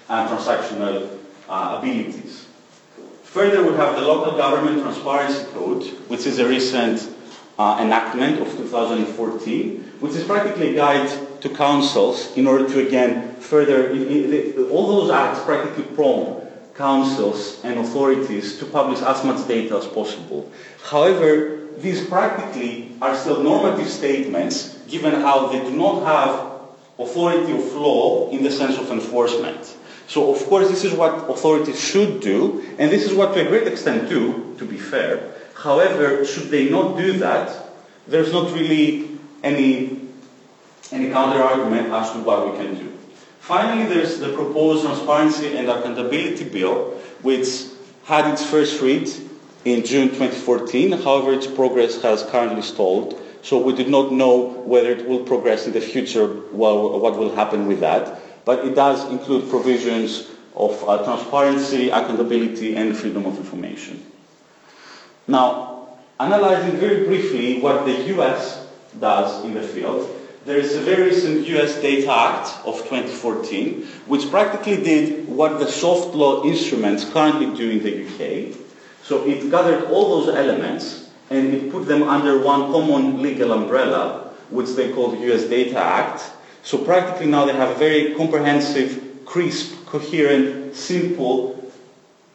and 0.09 0.29
transactional 0.29 1.09
uh, 1.49 1.79
abilities. 1.79 2.47
Further, 3.23 3.61
we 3.61 3.75
have 3.75 3.95
the 3.95 4.01
Local 4.01 4.37
Government 4.37 4.81
Transparency 4.81 5.43
Code, 5.51 5.83
which 6.07 6.25
is 6.25 6.39
a 6.39 6.47
recent 6.47 7.13
uh, 7.59 7.77
enactment 7.81 8.39
of 8.39 8.47
2014, 8.55 9.83
which 9.99 10.13
is 10.13 10.23
practically 10.23 10.71
a 10.71 10.75
guide 10.75 11.09
to 11.41 11.49
councils 11.49 12.35
in 12.37 12.47
order 12.47 12.67
to, 12.69 12.87
again, 12.87 13.35
further, 13.35 13.89
it, 13.89 13.97
it, 14.33 14.71
all 14.71 14.87
those 14.87 15.11
acts 15.11 15.43
practically 15.43 15.83
prompt 15.93 16.46
councils 16.77 17.59
and 17.63 17.79
authorities 17.79 18.57
to 18.59 18.65
publish 18.65 19.01
as 19.01 19.23
much 19.23 19.47
data 19.47 19.77
as 19.77 19.87
possible. 19.87 20.49
However, 20.85 21.67
these 21.77 22.05
practically 22.05 22.91
are 23.01 23.15
still 23.15 23.43
normative 23.43 23.89
statements 23.89 24.77
given 24.87 25.13
how 25.21 25.47
they 25.47 25.59
do 25.59 25.71
not 25.71 26.05
have 26.05 26.57
authority 26.99 27.51
of 27.51 27.73
law 27.73 28.29
in 28.29 28.43
the 28.43 28.51
sense 28.51 28.77
of 28.77 28.89
enforcement. 28.91 29.75
So 30.07 30.33
of 30.33 30.43
course 30.45 30.69
this 30.69 30.83
is 30.83 30.93
what 30.93 31.29
authorities 31.29 31.79
should 31.79 32.21
do, 32.21 32.65
and 32.79 32.89
this 32.91 33.05
is 33.05 33.13
what 33.13 33.33
to 33.33 33.45
a 33.45 33.49
great 33.49 33.67
extent 33.67 34.09
do, 34.09 34.55
to 34.57 34.65
be 34.65 34.77
fair. 34.77 35.33
However, 35.53 36.25
should 36.25 36.49
they 36.49 36.69
not 36.69 36.97
do 36.97 37.17
that, 37.19 37.51
there's 38.07 38.31
not 38.31 38.53
really 38.53 39.09
any, 39.43 39.99
any 40.91 41.09
counter 41.09 41.43
argument 41.43 41.91
as 41.91 42.11
to 42.11 42.19
what 42.19 42.51
we 42.51 42.57
can 42.57 42.75
do. 42.75 42.96
Finally, 43.47 43.85
there's 43.85 44.19
the 44.19 44.33
proposed 44.33 44.83
Transparency 44.83 45.55
and 45.55 45.69
Accountability 45.69 46.43
Bill, 46.43 46.91
which 47.21 47.47
had 48.03 48.29
its 48.29 48.45
first 48.45 48.81
read 48.81 49.07
in 49.63 49.85
June 49.85 50.09
2014. 50.09 50.91
However, 50.91 51.31
its 51.31 51.47
progress 51.47 52.01
has 52.01 52.23
currently 52.23 52.61
stalled. 52.61 53.17
So 53.43 53.57
we 53.57 53.73
do 53.73 53.87
not 53.87 54.11
know 54.11 54.49
whether 54.67 54.91
it 54.91 55.07
will 55.07 55.23
progress 55.23 55.65
in 55.65 55.71
the 55.71 55.79
future, 55.79 56.27
well, 56.51 56.99
what 56.99 57.17
will 57.17 57.33
happen 57.33 57.67
with 57.67 57.79
that. 57.79 58.19
But 58.43 58.65
it 58.65 58.75
does 58.75 59.09
include 59.09 59.49
provisions 59.49 60.27
of 60.53 60.83
uh, 60.83 61.05
transparency, 61.05 61.87
accountability, 61.87 62.75
and 62.75 62.97
freedom 62.97 63.25
of 63.25 63.37
information. 63.37 64.05
Now, 65.25 65.87
analyzing 66.19 66.75
very 66.75 67.05
briefly 67.05 67.61
what 67.61 67.85
the 67.85 68.13
US 68.17 68.67
does 68.99 69.45
in 69.45 69.53
the 69.53 69.63
field, 69.63 70.16
there 70.47 70.57
is 70.57 70.77
a 70.77 70.79
very 70.79 71.03
recent 71.03 71.45
US 71.45 71.75
Data 71.81 72.09
Act 72.09 72.65
of 72.65 72.77
2014, 72.87 73.83
which 74.07 74.31
practically 74.31 74.81
did 74.81 75.27
what 75.27 75.59
the 75.59 75.67
soft 75.67 76.15
law 76.15 76.45
instruments 76.45 77.03
currently 77.03 77.53
do 77.53 77.69
in 77.69 77.83
the 77.83 78.07
UK. 78.07 78.55
So 79.03 79.27
it 79.27 79.51
gathered 79.51 79.91
all 79.91 80.21
those 80.21 80.33
elements 80.33 81.11
and 81.29 81.53
it 81.53 81.69
put 81.69 81.85
them 81.85 82.03
under 82.03 82.39
one 82.39 82.71
common 82.71 83.21
legal 83.21 83.51
umbrella, 83.51 84.31
which 84.49 84.69
they 84.69 84.93
call 84.93 85.11
the 85.11 85.33
US 85.33 85.43
Data 85.43 85.79
Act. 85.79 86.23
So 86.63 86.77
practically 86.77 87.27
now 87.27 87.43
they 87.43 87.51
have 87.51 87.71
a 87.71 87.75
very 87.75 88.15
comprehensive, 88.15 89.03
crisp, 89.25 89.85
coherent, 89.85 90.73
simple 90.73 91.61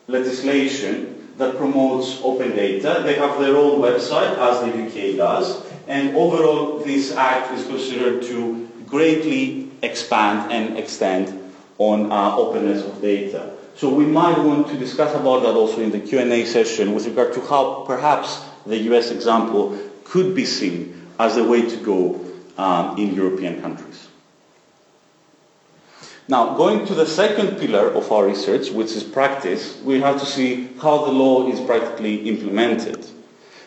legislation 0.06 1.32
that 1.38 1.56
promotes 1.56 2.20
open 2.22 2.50
data. 2.50 3.00
They 3.06 3.14
have 3.14 3.40
their 3.40 3.56
own 3.56 3.80
website, 3.80 4.36
as 4.36 4.60
the 4.60 4.84
UK 4.84 5.16
does, 5.16 5.71
and 5.88 6.16
overall 6.16 6.78
this 6.80 7.12
act 7.12 7.52
is 7.52 7.66
considered 7.66 8.22
to 8.22 8.68
greatly 8.86 9.70
expand 9.82 10.52
and 10.52 10.78
extend 10.78 11.38
on 11.78 12.10
uh, 12.12 12.36
openness 12.36 12.84
of 12.84 13.00
data. 13.00 13.50
So 13.74 13.88
we 13.92 14.04
might 14.04 14.38
want 14.38 14.68
to 14.68 14.76
discuss 14.78 15.14
about 15.14 15.40
that 15.42 15.54
also 15.54 15.80
in 15.80 15.90
the 15.90 15.98
Q&A 16.00 16.44
session 16.44 16.94
with 16.94 17.06
regard 17.06 17.32
to 17.34 17.40
how 17.40 17.84
perhaps 17.86 18.44
the 18.66 18.76
US 18.92 19.10
example 19.10 19.78
could 20.04 20.34
be 20.34 20.44
seen 20.44 21.06
as 21.18 21.36
the 21.36 21.44
way 21.44 21.62
to 21.68 21.76
go 21.78 22.20
um, 22.58 22.98
in 22.98 23.14
European 23.14 23.60
countries. 23.60 24.08
Now, 26.28 26.54
going 26.56 26.86
to 26.86 26.94
the 26.94 27.06
second 27.06 27.58
pillar 27.58 27.88
of 27.88 28.10
our 28.12 28.24
research, 28.26 28.70
which 28.70 28.92
is 28.92 29.02
practice, 29.02 29.78
we 29.82 30.00
have 30.00 30.20
to 30.20 30.26
see 30.26 30.68
how 30.80 31.04
the 31.04 31.10
law 31.10 31.48
is 31.50 31.60
practically 31.60 32.28
implemented. 32.28 33.04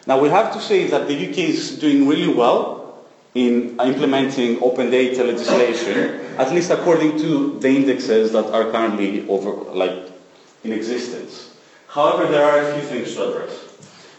Now 0.08 0.20
we 0.20 0.30
have 0.30 0.54
to 0.54 0.62
say 0.62 0.88
that 0.88 1.08
the 1.08 1.30
UK 1.30 1.38
is 1.40 1.80
doing 1.80 2.08
really 2.08 2.32
well 2.32 3.06
in 3.34 3.80
implementing 3.80 4.62
open 4.62 4.90
data 4.90 5.24
legislation, 5.24 6.22
at 6.38 6.54
least 6.54 6.70
according 6.70 7.18
to 7.20 7.60
the 7.60 7.68
indexes 7.68 8.32
that 8.32 8.46
are 8.46 8.72
currently 8.72 9.28
over, 9.28 9.52
like, 9.74 10.12
in 10.64 10.72
existence. 10.72 11.54
However, 11.88 12.32
there 12.32 12.46
are 12.46 12.70
a 12.70 12.74
few 12.74 12.88
things 12.88 13.16
to 13.16 13.30
address. 13.30 13.52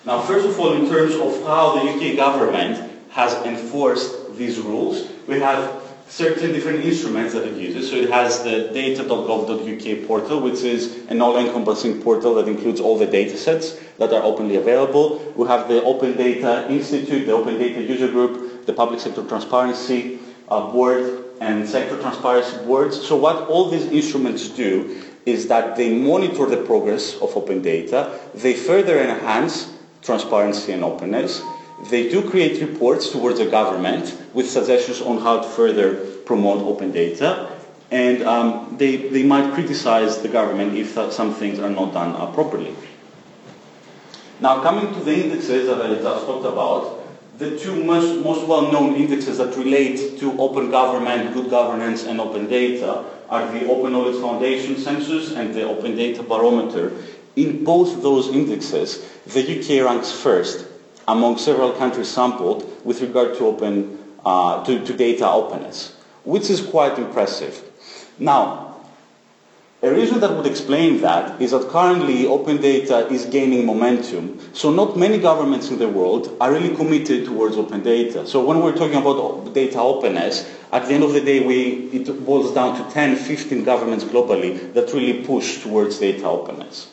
Now, 0.05 0.21
first 0.21 0.47
of 0.47 0.59
all, 0.59 0.75
in 0.75 0.89
terms 0.89 1.15
of 1.15 1.43
how 1.45 1.77
the 1.77 1.91
UK 1.93 2.17
government 2.17 2.91
has 3.11 3.35
enforced 3.47 4.37
these 4.37 4.59
rules, 4.59 5.09
we 5.27 5.41
have 5.41 5.86
certain 6.09 6.53
different 6.53 6.85
instruments 6.85 7.35
that 7.35 7.45
it 7.45 7.57
uses. 7.57 7.91
So 7.91 7.97
it 7.97 8.11
has 8.11 8.43
the 8.43 8.71
data.gov.uk 8.73 10.07
portal, 10.07 10.41
which 10.41 10.63
is 10.63 11.07
an 11.09 11.21
all-encompassing 11.21 12.03
portal 12.03 12.35
that 12.37 12.49
includes 12.49 12.81
all 12.81 12.97
the 12.97 13.07
data 13.07 13.37
sets 13.37 13.79
that 13.99 14.13
are 14.13 14.23
openly 14.23 14.57
available. 14.57 15.19
We 15.37 15.47
have 15.49 15.69
the 15.69 15.83
Open 15.83 16.17
Data 16.17 16.71
Institute, 16.71 17.27
the 17.27 17.33
Open 17.33 17.59
Data 17.59 17.83
User 17.83 18.09
Group, 18.09 18.67
the 18.67 18.73
Public 18.73 19.01
Sector 19.01 19.25
Transparency 19.25 20.19
uh, 20.49 20.71
Board, 20.71 21.25
and 21.41 21.69
Sector 21.69 22.01
Transparency 22.01 22.57
Boards. 22.65 23.01
So 23.07 23.17
what 23.17 23.49
all 23.49 23.69
these 23.69 23.87
instruments 23.87 24.49
do 24.49 25.03
is 25.27 25.49
that 25.49 25.77
they 25.77 25.93
monitor 25.93 26.47
the 26.47 26.63
progress 26.65 27.17
of 27.17 27.37
open 27.37 27.61
data, 27.61 28.19
they 28.35 28.55
further 28.55 29.01
enhance 29.01 29.75
transparency 30.01 30.73
and 30.73 30.85
openness, 30.85 31.43
they 31.91 32.09
do 32.09 32.29
create 32.29 32.61
reports 32.61 33.11
towards 33.11 33.39
the 33.39 33.47
government 33.47 34.17
with 34.33 34.51
suggestions 34.51 35.01
on 35.03 35.19
how 35.19 35.43
to 35.43 35.49
further 35.49 35.95
promote 36.25 36.63
open 36.63 36.91
data, 36.91 37.53
and 37.91 38.23
um, 38.23 38.77
they, 38.79 38.97
they 38.97 39.23
might 39.23 39.53
criticize 39.53 40.23
the 40.23 40.29
government 40.29 40.75
if 40.75 40.95
some 41.13 41.35
things 41.35 41.59
are 41.59 41.71
not 41.71 41.93
done 41.93 42.17
uh, 42.17 42.27
properly. 42.33 42.75
Now, 44.41 44.63
coming 44.63 44.93
to 44.95 45.01
the 45.01 45.15
indexes 45.15 45.67
that 45.67 45.81
I 45.81 45.95
just 45.95 46.27
talked 46.27 46.47
about, 46.47 47.07
the 47.39 47.59
two 47.59 47.85
most, 47.85 48.25
most 48.25 48.47
well-known 48.49 48.95
indexes 48.95 49.39
that 49.39 49.55
relate 49.57 50.19
to 50.19 50.39
open 50.41 50.71
government, 50.71 51.35
good 51.35 51.51
governance, 51.51 52.05
and 52.05 52.21
open 52.21 52.47
data 52.47 53.05
are 53.29 53.51
the 53.53 53.67
Open 53.69 53.93
Knowledge 53.93 54.21
Foundation 54.21 54.77
Census 54.77 55.33
and 55.33 55.55
the 55.55 55.63
Open 55.63 55.97
Data 55.97 56.23
Barometer. 56.23 56.93
In 57.35 57.65
both 57.65 58.03
those 58.03 58.29
indexes, 58.29 59.07
the 59.27 59.43
UK 59.43 59.85
ranks 59.85 60.13
first 60.13 60.67
among 61.09 61.39
several 61.39 61.73
countries 61.73 62.09
sampled 62.09 62.85
with 62.85 63.01
regard 63.01 63.37
to, 63.39 63.47
open, 63.47 63.99
uh, 64.25 64.65
to, 64.65 64.85
to 64.85 64.93
data 64.93 65.29
openness, 65.29 65.95
which 66.25 66.51
is 66.51 66.61
quite 66.61 66.99
impressive. 66.99 67.63
Now, 68.19 68.67
a 69.83 69.91
reason 69.93 70.21
that 70.21 70.35
would 70.35 70.47
explain 70.47 71.03
that 71.03 71.41
is 71.41 71.51
that 71.51 71.69
currently 71.69 72.27
open 72.27 72.57
data 72.57 73.07
is 73.09 73.27
gaining 73.27 73.67
momentum. 73.67 74.41
So 74.55 74.73
not 74.73 74.97
many 74.97 75.19
governments 75.19 75.71
in 75.71 75.79
the 75.79 75.89
world 75.89 76.35
are 76.41 76.51
really 76.51 76.75
committed 76.75 77.27
towards 77.27 77.59
open 77.59 77.83
data. 77.83 78.27
So 78.27 78.43
when 78.43 78.63
we're 78.63 78.75
talking 78.75 78.97
about 78.97 79.53
data 79.53 79.79
openness, 79.79 80.51
at 80.73 80.89
the 80.89 80.95
end 80.95 81.05
of 81.05 81.13
the 81.13 81.21
day, 81.21 81.47
we, 81.47 81.91
it 81.93 82.25
boils 82.25 82.55
down 82.55 82.83
to 82.83 82.93
10, 82.93 83.17
15 83.17 83.65
governments 83.65 84.05
globally 84.05 84.73
that 84.73 84.93
really 84.95 85.25
push 85.25 85.63
towards 85.63 85.99
data 85.99 86.27
openness. 86.27 86.89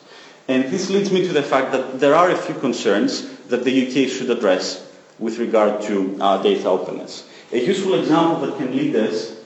And 0.48 0.64
this 0.64 0.90
leads 0.90 1.10
me 1.10 1.26
to 1.26 1.32
the 1.32 1.42
fact 1.42 1.72
that 1.72 2.00
there 2.00 2.14
are 2.14 2.30
a 2.30 2.36
few 2.36 2.54
concerns 2.56 3.28
that 3.48 3.64
the 3.64 3.86
UK 3.86 4.10
should 4.10 4.30
address 4.30 4.90
with 5.18 5.38
regard 5.38 5.80
to 5.82 6.18
uh, 6.20 6.42
data 6.42 6.68
openness. 6.68 7.28
A 7.52 7.58
useful 7.58 7.94
example 7.94 8.46
that 8.46 8.58
can 8.58 8.76
lead 8.76 8.94
us 8.96 9.36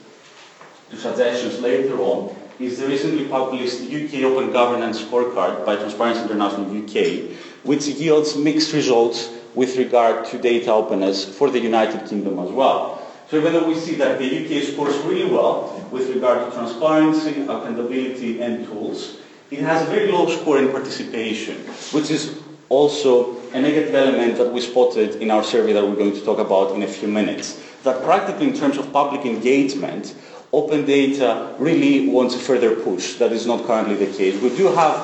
to 0.89 0.97
suggestions 0.97 1.59
later 1.59 1.99
on 1.99 2.35
is 2.59 2.79
the 2.79 2.87
recently 2.87 3.25
published 3.27 3.83
UK 3.83 4.23
Open 4.23 4.51
Governance 4.51 5.01
Scorecard 5.01 5.65
by 5.65 5.77
Transparency 5.77 6.23
International 6.23 6.65
UK, 6.65 7.37
which 7.63 7.87
yields 7.87 8.35
mixed 8.35 8.73
results 8.73 9.29
with 9.55 9.77
regard 9.77 10.25
to 10.25 10.37
data 10.37 10.71
openness 10.71 11.23
for 11.23 11.49
the 11.49 11.59
United 11.59 12.09
Kingdom 12.09 12.39
as 12.39 12.49
well. 12.49 13.07
So 13.29 13.37
even 13.37 13.53
though 13.53 13.67
we 13.67 13.75
see 13.75 13.95
that 13.95 14.19
the 14.19 14.25
UK 14.25 14.63
scores 14.63 14.97
really 15.05 15.29
well 15.31 15.87
with 15.91 16.09
regard 16.09 16.49
to 16.49 16.57
transparency, 16.57 17.43
accountability 17.43 18.41
and 18.41 18.65
tools, 18.65 19.17
it 19.51 19.59
has 19.59 19.87
a 19.87 19.91
very 19.91 20.11
low 20.11 20.29
score 20.29 20.59
in 20.59 20.69
participation, 20.69 21.57
which 21.91 22.11
is 22.11 22.39
also 22.69 23.35
a 23.51 23.59
negative 23.59 23.95
element 23.95 24.37
that 24.37 24.51
we 24.51 24.61
spotted 24.61 25.15
in 25.21 25.31
our 25.31 25.43
survey 25.43 25.73
that 25.73 25.83
we're 25.83 25.95
going 25.95 26.13
to 26.13 26.21
talk 26.21 26.37
about 26.37 26.75
in 26.75 26.83
a 26.83 26.87
few 26.87 27.07
minutes. 27.07 27.59
That 27.83 28.03
practically 28.03 28.47
in 28.47 28.53
terms 28.53 28.77
of 28.77 28.91
public 28.93 29.25
engagement, 29.25 30.13
open 30.53 30.85
data 30.85 31.55
really 31.57 32.09
wants 32.09 32.35
a 32.35 32.39
further 32.39 32.75
push. 32.75 33.15
That 33.15 33.31
is 33.31 33.47
not 33.47 33.65
currently 33.65 33.95
the 33.95 34.15
case. 34.15 34.39
We 34.41 34.55
do 34.55 34.67
have 34.67 34.95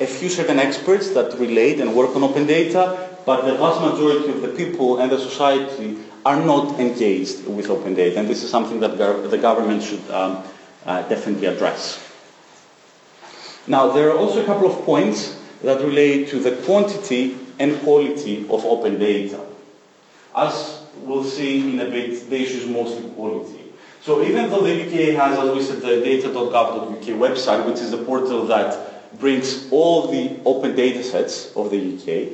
a 0.00 0.06
few 0.06 0.28
certain 0.28 0.58
experts 0.58 1.10
that 1.10 1.38
relate 1.38 1.80
and 1.80 1.94
work 1.94 2.14
on 2.14 2.22
open 2.22 2.46
data, 2.46 3.08
but 3.24 3.46
the 3.46 3.54
vast 3.54 3.80
majority 3.80 4.30
of 4.30 4.42
the 4.42 4.48
people 4.48 4.98
and 4.98 5.10
the 5.10 5.18
society 5.18 5.98
are 6.26 6.44
not 6.44 6.78
engaged 6.80 7.46
with 7.46 7.70
open 7.70 7.94
data, 7.94 8.18
and 8.18 8.28
this 8.28 8.42
is 8.42 8.50
something 8.50 8.80
that 8.80 8.98
the 8.98 9.38
government 9.38 9.82
should 9.82 10.10
um, 10.10 10.42
uh, 10.84 11.06
definitely 11.08 11.46
address. 11.46 12.13
Now, 13.66 13.92
there 13.92 14.10
are 14.10 14.18
also 14.18 14.42
a 14.42 14.46
couple 14.46 14.70
of 14.70 14.84
points 14.84 15.40
that 15.62 15.80
relate 15.80 16.28
to 16.28 16.38
the 16.38 16.52
quantity 16.64 17.38
and 17.58 17.80
quality 17.80 18.42
of 18.50 18.64
open 18.64 18.98
data. 18.98 19.40
As 20.36 20.82
we'll 20.98 21.24
see 21.24 21.72
in 21.72 21.80
a 21.80 21.86
bit, 21.86 22.28
the 22.28 22.42
issue 22.42 22.58
is 22.58 22.66
mostly 22.66 23.08
quality. 23.10 23.72
So 24.02 24.22
even 24.22 24.50
though 24.50 24.62
the 24.62 24.84
UK 24.84 25.16
has, 25.16 25.38
as 25.38 25.54
we 25.54 25.62
said, 25.62 25.80
the 25.80 26.02
data.gov.uk 26.02 27.06
website, 27.18 27.64
which 27.64 27.80
is 27.80 27.92
a 27.94 27.98
portal 27.98 28.46
that 28.46 29.18
brings 29.18 29.70
all 29.70 30.08
the 30.08 30.36
open 30.44 30.74
data 30.76 31.02
sets 31.02 31.54
of 31.56 31.70
the 31.70 31.78
UK, 31.78 32.32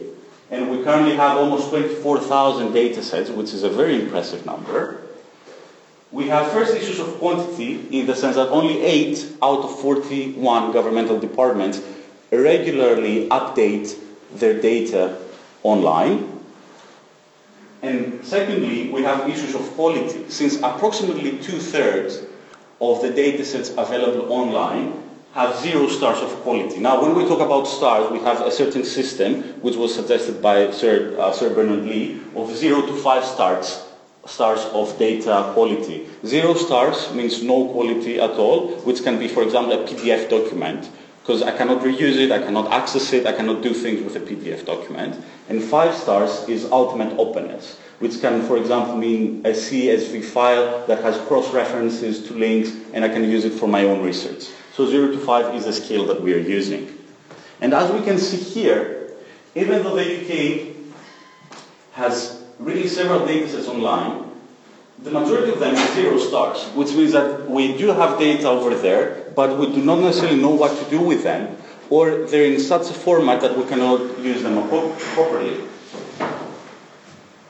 and 0.50 0.68
we 0.68 0.82
currently 0.82 1.14
have 1.14 1.36
almost 1.36 1.68
24,000 1.68 2.72
data 2.72 3.02
sets, 3.02 3.30
which 3.30 3.54
is 3.54 3.62
a 3.62 3.68
very 3.68 4.00
impressive 4.02 4.44
number. 4.44 5.00
We 6.12 6.26
have 6.28 6.50
first 6.50 6.74
issues 6.74 6.98
of 6.98 7.18
quantity 7.18 7.86
in 7.90 8.06
the 8.06 8.16
sense 8.16 8.34
that 8.34 8.48
only 8.48 8.82
8 8.82 9.36
out 9.42 9.60
of 9.60 9.80
41 9.80 10.72
governmental 10.72 11.20
departments 11.20 11.80
regularly 12.32 13.28
update 13.28 13.96
their 14.34 14.60
data 14.60 15.16
online. 15.62 16.40
And 17.82 18.24
secondly, 18.24 18.90
we 18.90 19.02
have 19.02 19.28
issues 19.28 19.54
of 19.54 19.62
quality, 19.74 20.28
since 20.28 20.56
approximately 20.56 21.38
two-thirds 21.38 22.22
of 22.80 23.02
the 23.02 23.10
data 23.10 23.44
sets 23.44 23.70
available 23.70 24.32
online 24.32 25.02
have 25.32 25.56
zero 25.60 25.86
stars 25.86 26.18
of 26.20 26.30
quality. 26.42 26.80
Now, 26.80 27.00
when 27.00 27.14
we 27.14 27.24
talk 27.28 27.40
about 27.40 27.64
stars, 27.64 28.10
we 28.10 28.18
have 28.20 28.40
a 28.40 28.50
certain 28.50 28.84
system, 28.84 29.42
which 29.62 29.76
was 29.76 29.94
suggested 29.94 30.42
by 30.42 30.72
Sir, 30.72 31.16
uh, 31.20 31.32
Sir 31.32 31.54
Berners-Lee, 31.54 32.20
of 32.34 32.54
zero 32.56 32.82
to 32.82 32.96
five 32.96 33.24
stars, 33.24 33.86
stars 34.30 34.60
of 34.72 34.96
data 34.98 35.50
quality. 35.54 36.06
Zero 36.24 36.54
stars 36.54 37.12
means 37.12 37.42
no 37.42 37.68
quality 37.68 38.20
at 38.20 38.30
all, 38.30 38.68
which 38.86 39.02
can 39.02 39.18
be, 39.18 39.28
for 39.28 39.42
example, 39.42 39.72
a 39.72 39.84
PDF 39.84 40.30
document, 40.30 40.88
because 41.22 41.42
I 41.42 41.56
cannot 41.56 41.82
reuse 41.82 42.16
it, 42.16 42.32
I 42.32 42.38
cannot 42.38 42.72
access 42.72 43.12
it, 43.12 43.26
I 43.26 43.32
cannot 43.32 43.62
do 43.62 43.74
things 43.74 44.02
with 44.02 44.16
a 44.16 44.20
PDF 44.20 44.64
document. 44.64 45.22
And 45.48 45.62
five 45.62 45.94
stars 45.94 46.48
is 46.48 46.64
ultimate 46.70 47.18
openness, 47.18 47.78
which 47.98 48.20
can, 48.20 48.42
for 48.42 48.56
example, 48.56 48.96
mean 48.96 49.44
a 49.44 49.50
CSV 49.50 50.24
file 50.24 50.86
that 50.86 51.02
has 51.02 51.18
cross-references 51.26 52.26
to 52.28 52.34
links, 52.34 52.72
and 52.94 53.04
I 53.04 53.08
can 53.08 53.24
use 53.24 53.44
it 53.44 53.52
for 53.52 53.68
my 53.68 53.84
own 53.84 54.02
research. 54.02 54.48
So 54.74 54.86
0 54.86 55.12
to 55.12 55.18
5 55.18 55.54
is 55.54 55.64
the 55.66 55.72
scale 55.72 56.06
that 56.06 56.22
we 56.22 56.32
are 56.32 56.38
using. 56.38 56.96
And 57.60 57.74
as 57.74 57.90
we 57.92 58.00
can 58.00 58.18
see 58.18 58.38
here, 58.38 59.12
even 59.54 59.82
though 59.82 59.96
the 59.96 60.06
UK 60.22 60.76
has 61.92 62.39
really 62.60 62.86
several 62.86 63.20
datasets 63.20 63.68
online, 63.68 64.30
the 65.02 65.10
majority 65.10 65.50
of 65.50 65.58
them 65.58 65.74
are 65.74 65.94
zero 65.94 66.18
stars, 66.18 66.66
which 66.74 66.92
means 66.92 67.12
that 67.12 67.48
we 67.50 67.76
do 67.76 67.88
have 67.88 68.18
data 68.18 68.48
over 68.48 68.74
there, 68.74 69.32
but 69.34 69.58
we 69.58 69.66
do 69.72 69.82
not 69.82 69.98
necessarily 70.00 70.38
know 70.40 70.50
what 70.50 70.76
to 70.76 70.90
do 70.90 71.00
with 71.00 71.22
them, 71.22 71.56
or 71.88 72.26
they're 72.26 72.44
in 72.44 72.60
such 72.60 72.90
a 72.90 72.92
format 72.92 73.40
that 73.40 73.56
we 73.56 73.64
cannot 73.64 74.18
use 74.18 74.42
them 74.42 74.60
properly. 74.68 75.56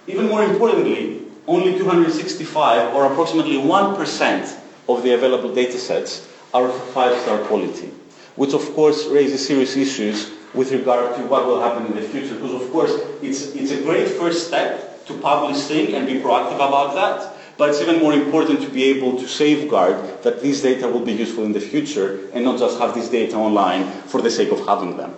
Even 0.07 0.29
more 0.29 0.45
importantly, 0.45 1.23
only 1.49 1.77
265, 1.77 2.95
or 2.95 3.13
approximately 3.13 3.57
1% 3.57 4.59
of 4.89 5.03
the 5.03 5.13
available 5.15 5.51
datasets 5.51 6.29
are 6.55 6.69
of 6.69 6.85
five-star 6.91 7.39
quality, 7.47 7.91
which 8.37 8.55
of 8.55 8.63
course 8.75 9.07
raises 9.07 9.45
serious 9.45 9.77
issues 9.77 10.31
with 10.55 10.71
regard 10.71 11.17
to 11.17 11.23
what 11.27 11.47
will 11.47 11.61
happen 11.61 11.87
in 11.87 11.97
the 11.97 12.03
future. 12.03 12.35
Because 12.35 12.63
of 12.63 12.71
course, 12.71 12.93
it's, 13.23 13.55
it's 13.55 13.73
a 13.73 13.83
great 13.83 14.09
first 14.09 14.47
step 14.47 14.90
to 15.11 15.21
publish 15.21 15.59
things 15.65 15.93
and 15.95 16.07
be 16.07 16.15
proactive 16.15 16.57
about 16.57 16.95
that, 16.95 17.37
but 17.59 17.69
it's 17.69 17.81
even 17.81 17.99
more 18.01 18.15
important 18.15 18.63
to 18.63 18.69
be 18.71 18.85
able 18.85 19.19
to 19.19 19.29
safeguard 19.29 20.23
that 20.23 20.41
these 20.41 20.63
data 20.63 20.89
will 20.89 21.05
be 21.05 21.13
useful 21.13 21.45
in 21.45 21.53
the 21.53 21.61
future 21.61 22.31
and 22.33 22.45
not 22.45 22.59
just 22.59 22.79
have 22.79 22.95
this 22.95 23.11
data 23.11 23.37
online 23.37 23.85
for 24.07 24.23
the 24.23 24.31
sake 24.31 24.51
of 24.51 24.65
having 24.67 24.97
them. 24.97 25.15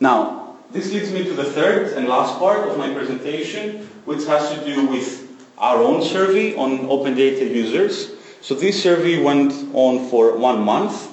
Now, 0.00 0.56
this 0.70 0.92
leads 0.92 1.12
me 1.12 1.24
to 1.24 1.32
the 1.32 1.44
third 1.44 1.92
and 1.96 2.08
last 2.08 2.38
part 2.38 2.68
of 2.68 2.78
my 2.78 2.92
presentation, 2.92 3.86
which 4.04 4.24
has 4.26 4.52
to 4.52 4.64
do 4.64 4.86
with 4.86 5.26
our 5.58 5.82
own 5.82 6.02
survey 6.02 6.54
on 6.56 6.86
open 6.90 7.14
data 7.14 7.44
users. 7.44 8.12
So 8.40 8.54
this 8.54 8.82
survey 8.82 9.22
went 9.22 9.52
on 9.74 10.08
for 10.08 10.36
one 10.36 10.62
month 10.62 11.12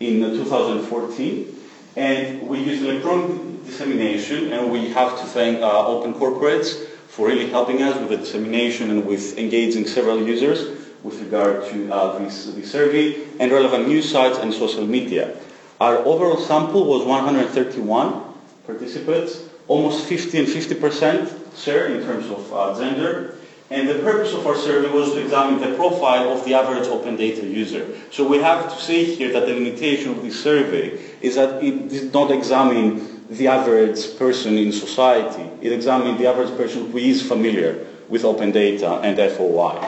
in 0.00 0.20
2014, 0.20 1.56
and 1.96 2.42
we 2.48 2.60
used 2.60 2.82
electronic 2.84 3.49
dissemination, 3.70 4.52
and 4.52 4.70
we 4.70 4.88
have 4.90 5.18
to 5.18 5.24
thank 5.26 5.60
uh, 5.60 5.86
Open 5.86 6.12
Corporates 6.12 6.86
for 7.08 7.28
really 7.28 7.48
helping 7.48 7.82
us 7.82 7.98
with 8.00 8.10
the 8.10 8.16
dissemination 8.16 8.90
and 8.90 9.06
with 9.06 9.38
engaging 9.38 9.86
several 9.86 10.20
users 10.26 10.76
with 11.02 11.20
regard 11.20 11.64
to 11.70 11.90
uh, 11.92 12.18
this, 12.18 12.46
this 12.46 12.70
survey, 12.70 13.24
and 13.38 13.50
relevant 13.52 13.88
news 13.88 14.10
sites 14.10 14.38
and 14.38 14.52
social 14.52 14.86
media. 14.86 15.36
Our 15.80 15.98
overall 15.98 16.36
sample 16.36 16.84
was 16.84 17.06
131 17.06 18.22
participants, 18.66 19.48
almost 19.66 20.06
50 20.06 20.38
and 20.38 20.48
50% 20.48 21.56
share 21.56 21.86
in 21.86 22.02
terms 22.04 22.26
of 22.26 22.52
uh, 22.52 22.78
gender, 22.78 23.36
and 23.70 23.88
the 23.88 24.00
purpose 24.00 24.34
of 24.34 24.46
our 24.46 24.56
survey 24.56 24.90
was 24.92 25.12
to 25.12 25.22
examine 25.22 25.60
the 25.60 25.76
profile 25.76 26.32
of 26.32 26.44
the 26.44 26.54
average 26.54 26.88
open 26.88 27.16
data 27.16 27.46
user. 27.46 27.86
So 28.10 28.26
we 28.26 28.38
have 28.38 28.68
to 28.74 28.82
say 28.82 29.04
here 29.04 29.32
that 29.32 29.46
the 29.46 29.54
limitation 29.54 30.10
of 30.10 30.22
this 30.22 30.42
survey 30.42 30.98
is 31.22 31.36
that 31.36 31.62
it 31.62 31.88
did 31.88 32.12
not 32.12 32.32
examine 32.32 33.09
the 33.30 33.46
average 33.46 34.18
person 34.18 34.58
in 34.58 34.72
society. 34.72 35.48
It 35.62 35.72
examined 35.72 36.18
the 36.18 36.26
average 36.26 36.54
person 36.56 36.90
who 36.90 36.98
is 36.98 37.26
familiar 37.26 37.86
with 38.08 38.24
open 38.24 38.50
data 38.50 38.94
and 39.02 39.16
FOI. 39.16 39.78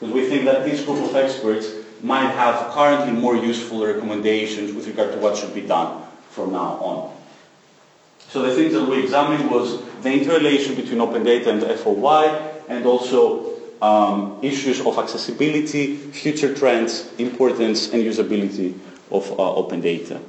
Because 0.00 0.14
we 0.14 0.26
think 0.28 0.44
that 0.44 0.64
this 0.64 0.84
group 0.84 0.98
of 1.04 1.14
experts 1.14 1.70
might 2.02 2.30
have 2.30 2.72
currently 2.72 3.12
more 3.12 3.36
useful 3.36 3.86
recommendations 3.86 4.72
with 4.72 4.86
regard 4.86 5.12
to 5.12 5.18
what 5.18 5.36
should 5.36 5.54
be 5.54 5.60
done 5.60 6.02
from 6.30 6.52
now 6.52 6.74
on. 6.80 7.16
So 8.28 8.42
the 8.42 8.54
things 8.54 8.72
that 8.74 8.84
we 8.84 9.02
examined 9.02 9.50
was 9.50 9.82
the 10.02 10.12
interrelation 10.12 10.74
between 10.74 11.00
open 11.00 11.22
data 11.22 11.50
and 11.50 11.62
FOI, 11.62 12.26
and 12.68 12.86
also 12.86 13.50
um, 13.82 14.38
issues 14.42 14.80
of 14.80 14.98
accessibility, 14.98 15.96
future 15.96 16.54
trends, 16.54 17.10
importance, 17.18 17.92
and 17.92 18.02
usability 18.02 18.78
of 19.10 19.30
uh, 19.32 19.54
open 19.54 19.80
data. 19.80 20.20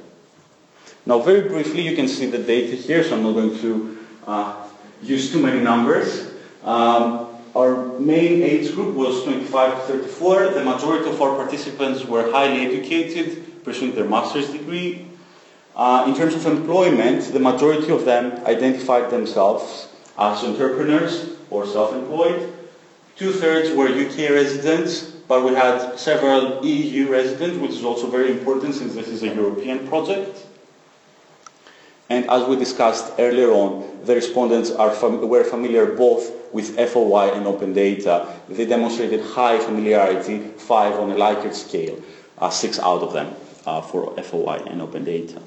Now, 1.04 1.18
very 1.18 1.48
briefly, 1.48 1.82
you 1.82 1.96
can 1.96 2.06
see 2.06 2.26
the 2.26 2.38
data 2.38 2.76
here, 2.76 3.02
so 3.02 3.16
I'm 3.16 3.24
not 3.24 3.32
going 3.32 3.58
to 3.58 3.98
uh, 4.24 4.68
use 5.02 5.32
too 5.32 5.42
many 5.42 5.60
numbers. 5.60 6.30
Um, 6.62 7.28
our 7.56 7.98
main 7.98 8.42
age 8.42 8.72
group 8.72 8.94
was 8.94 9.24
25 9.24 9.86
to 9.88 9.98
34. 9.98 10.50
The 10.50 10.64
majority 10.64 11.10
of 11.10 11.20
our 11.20 11.34
participants 11.34 12.04
were 12.04 12.30
highly 12.30 12.66
educated, 12.66 13.64
pursuing 13.64 13.96
their 13.96 14.08
master's 14.08 14.50
degree. 14.50 15.08
Uh, 15.74 16.04
in 16.06 16.14
terms 16.14 16.34
of 16.34 16.46
employment, 16.46 17.24
the 17.32 17.40
majority 17.40 17.90
of 17.90 18.04
them 18.04 18.40
identified 18.46 19.10
themselves 19.10 19.88
as 20.18 20.44
entrepreneurs 20.44 21.36
or 21.50 21.66
self-employed. 21.66 22.52
Two-thirds 23.16 23.74
were 23.74 23.88
UK 23.88 24.30
residents, 24.30 25.02
but 25.26 25.44
we 25.44 25.52
had 25.54 25.98
several 25.98 26.64
EU 26.64 27.10
residents, 27.10 27.58
which 27.58 27.72
is 27.72 27.84
also 27.84 28.06
very 28.06 28.30
important 28.30 28.74
since 28.74 28.94
this 28.94 29.08
is 29.08 29.24
a 29.24 29.34
European 29.34 29.86
project. 29.88 30.46
And 32.12 32.28
as 32.28 32.46
we 32.46 32.56
discussed 32.56 33.14
earlier 33.18 33.50
on, 33.52 34.04
the 34.04 34.14
respondents 34.14 34.68
fam 35.00 35.26
were 35.26 35.44
familiar 35.44 35.86
both 35.96 36.52
with 36.52 36.76
FOI 36.76 37.32
and 37.32 37.46
open 37.46 37.72
data. 37.72 38.28
They 38.50 38.66
demonstrated 38.66 39.24
high 39.24 39.58
familiarity, 39.58 40.36
five 40.70 40.92
on 41.00 41.10
a 41.10 41.14
Likert 41.14 41.54
scale, 41.54 41.96
uh, 42.36 42.50
six 42.50 42.78
out 42.78 43.00
of 43.00 43.14
them 43.14 43.34
uh, 43.64 43.80
for 43.80 44.14
FOI 44.22 44.58
and 44.70 44.82
open 44.82 45.04
data. 45.04 45.40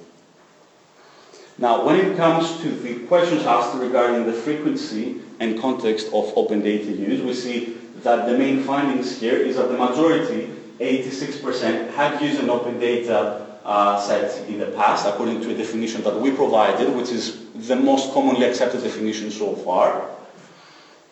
Now, 1.59 1.85
when 1.85 1.97
it 1.99 2.17
comes 2.17 2.59
to 2.61 2.71
the 2.71 3.05
questions 3.05 3.43
asked 3.45 3.77
regarding 3.77 4.25
the 4.25 4.33
frequency 4.33 5.21
and 5.39 5.61
context 5.61 6.07
of 6.07 6.33
open 6.35 6.63
data 6.63 6.91
use, 6.91 7.21
we 7.21 7.35
see 7.35 7.77
that 8.01 8.25
the 8.25 8.35
main 8.35 8.63
findings 8.63 9.19
here 9.19 9.37
is 9.37 9.57
that 9.57 9.69
the 9.69 9.77
majority, 9.77 10.49
86%, 10.79 11.91
had 11.91 12.19
used 12.19 12.39
an 12.39 12.49
open 12.49 12.79
data 12.79 13.44
uh, 13.65 13.99
set 13.99 14.47
in 14.47 14.59
the 14.59 14.67
past, 14.67 15.05
according 15.05 15.41
to 15.41 15.53
a 15.53 15.57
definition 15.57 16.01
that 16.03 16.15
we 16.19 16.31
provided, 16.31 16.95
which 16.95 17.09
is 17.09 17.45
the 17.67 17.75
most 17.75 18.13
commonly 18.13 18.45
accepted 18.45 18.81
definition 18.83 19.31
so 19.31 19.55
far. 19.55 20.09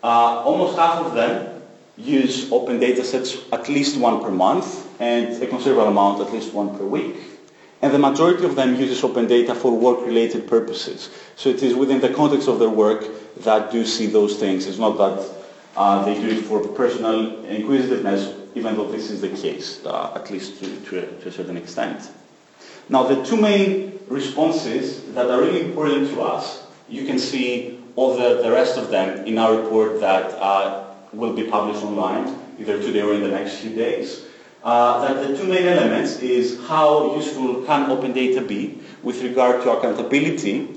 Uh, 0.04 0.44
almost 0.44 0.78
half 0.78 1.04
of 1.06 1.14
them 1.14 1.62
use 1.98 2.52
open 2.52 2.80
data 2.80 3.04
sets 3.04 3.38
at 3.52 3.68
least 3.70 3.98
one 3.98 4.22
per 4.22 4.32
month, 4.32 4.88
and 5.02 5.42
a 5.42 5.48
considerable 5.48 5.88
amount 5.88 6.22
at 6.22 6.32
least 6.32 6.54
one 6.54 6.78
per 6.78 6.86
week 6.86 7.16
and 7.84 7.94
the 7.94 8.00
majority 8.00 8.46
of 8.46 8.56
them 8.56 8.76
uses 8.76 9.04
open 9.04 9.28
data 9.28 9.54
for 9.54 9.78
work-related 9.78 10.48
purposes. 10.48 11.10
So 11.36 11.50
it 11.50 11.62
is 11.62 11.76
within 11.76 12.00
the 12.00 12.14
context 12.14 12.48
of 12.48 12.58
their 12.58 12.70
work 12.70 13.06
that 13.44 13.74
do 13.74 13.86
see 13.86 14.06
those 14.06 14.38
things. 14.38 14.68
It's 14.68 14.78
not 14.78 14.98
that 14.98 15.30
uh, 15.76 16.06
they 16.06 16.14
do 16.14 16.30
it 16.30 16.46
for 16.46 16.66
personal 16.66 17.44
inquisitiveness, 17.44 18.34
even 18.56 18.78
though 18.78 18.90
this 18.90 19.12
is 19.12 19.20
the 19.20 19.28
case, 19.28 19.86
uh, 19.86 20.14
at 20.16 20.32
least 20.32 20.64
to, 20.64 20.80
to, 20.80 21.00
a, 21.00 21.22
to, 21.24 21.28
a, 21.28 21.32
certain 21.34 21.58
extent. 21.58 22.10
Now, 22.90 23.04
the 23.04 23.24
two 23.24 23.38
main 23.38 24.00
responses 24.08 25.14
that 25.14 25.30
are 25.30 25.42
really 25.42 25.62
important 25.62 26.10
to 26.10 26.22
us, 26.22 26.64
you 26.90 27.06
can 27.06 27.18
see 27.18 27.80
all 27.96 28.18
the, 28.18 28.42
the 28.42 28.52
rest 28.52 28.78
of 28.78 28.90
them 28.90 29.26
in 29.26 29.38
our 29.38 29.56
report 29.56 30.00
that 30.02 30.32
uh, 30.40 30.86
will 31.14 31.34
be 31.34 31.44
published 31.44 31.84
online, 31.84 32.36
either 32.60 32.82
today 32.82 33.02
or 33.02 33.14
in 33.14 33.22
the 33.22 33.30
next 33.30 33.58
few 33.58 33.76
days. 33.76 34.26
uh, 34.64 35.06
that 35.06 35.28
the 35.28 35.38
two 35.38 35.46
main 35.46 35.68
elements 35.68 36.20
is 36.20 36.60
how 36.68 37.16
useful 37.16 37.64
can 37.64 37.90
open 37.92 38.14
data 38.14 38.42
be 38.42 38.80
with 39.04 39.22
regard 39.22 39.62
to 39.62 39.72
accountability 39.72 40.70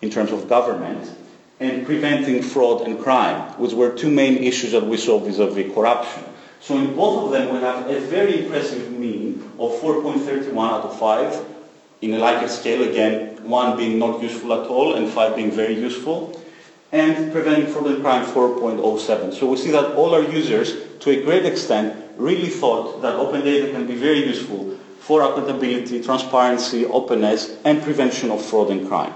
in 0.00 0.10
terms 0.10 0.32
of 0.32 0.48
government 0.48 1.10
and 1.60 1.86
preventing 1.86 2.42
fraud 2.42 2.86
and 2.86 2.98
crime, 2.98 3.40
which 3.60 3.72
were 3.72 3.90
two 3.90 4.10
main 4.10 4.38
issues 4.38 4.72
that 4.72 4.84
we 4.84 4.96
saw 4.96 5.18
vis-à-vis 5.18 5.72
corruption. 5.74 6.24
So 6.60 6.76
in 6.76 6.96
both 6.96 7.26
of 7.26 7.32
them 7.32 7.54
we 7.54 7.60
have 7.60 7.88
a 7.88 8.00
very 8.00 8.44
impressive 8.44 8.90
mean 8.90 9.50
of 9.58 9.72
4.31 9.80 10.56
out 10.56 10.84
of 10.84 10.98
5 10.98 11.53
in 12.04 12.14
a 12.14 12.18
Likert 12.18 12.50
scale, 12.50 12.82
again, 12.88 13.48
1 13.48 13.76
being 13.76 13.98
not 13.98 14.22
useful 14.22 14.52
at 14.52 14.68
all 14.68 14.94
and 14.94 15.08
5 15.08 15.36
being 15.36 15.50
very 15.50 15.74
useful, 15.74 16.40
and 16.92 17.32
preventing 17.32 17.66
fraud 17.66 17.86
and 17.86 18.02
crime 18.02 18.24
4.07. 18.26 19.34
So 19.34 19.50
we 19.50 19.56
see 19.56 19.70
that 19.72 19.96
all 19.96 20.14
our 20.14 20.22
users, 20.22 20.76
to 21.00 21.10
a 21.10 21.22
great 21.22 21.44
extent, 21.44 21.96
really 22.16 22.48
thought 22.48 23.02
that 23.02 23.14
open 23.14 23.42
data 23.42 23.72
can 23.72 23.86
be 23.86 23.96
very 23.96 24.24
useful 24.26 24.78
for 25.00 25.22
accountability, 25.22 26.02
transparency, 26.02 26.86
openness, 26.86 27.56
and 27.64 27.82
prevention 27.82 28.30
of 28.30 28.44
fraud 28.44 28.70
and 28.70 28.86
crime. 28.86 29.12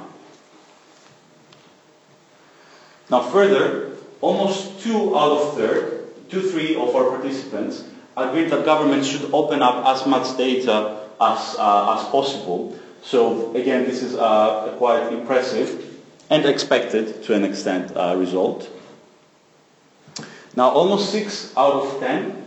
Now 3.11 3.21
further, 3.21 3.97
almost 4.21 4.81
two 4.81 5.17
out 5.17 5.33
of 5.33 5.57
third, 5.57 6.09
two, 6.29 6.43
three 6.51 6.75
of 6.75 6.95
our 6.95 7.09
participants 7.09 7.85
agreed 8.17 8.51
that 8.51 8.65
governments 8.65 9.09
should 9.09 9.33
open 9.33 9.63
up 9.63 9.87
as 9.87 10.07
much 10.07 10.37
data 10.37 11.08
as, 11.21 11.57
uh, 11.59 11.99
as 11.99 12.05
possible. 12.09 12.79
So 13.03 13.55
again, 13.55 13.85
this 13.85 14.03
is 14.03 14.15
uh, 14.15 14.75
quite 14.79 15.13
impressive 15.13 15.97
and 16.31 16.45
expected 16.45 17.23
to 17.25 17.35
an 17.35 17.45
extent 17.45 17.97
uh, 17.97 18.15
result. 18.17 18.69
Now 20.57 20.71
almost 20.71 21.11
six 21.11 21.53
out 21.57 21.73
of 21.73 22.01
ten 22.01 22.45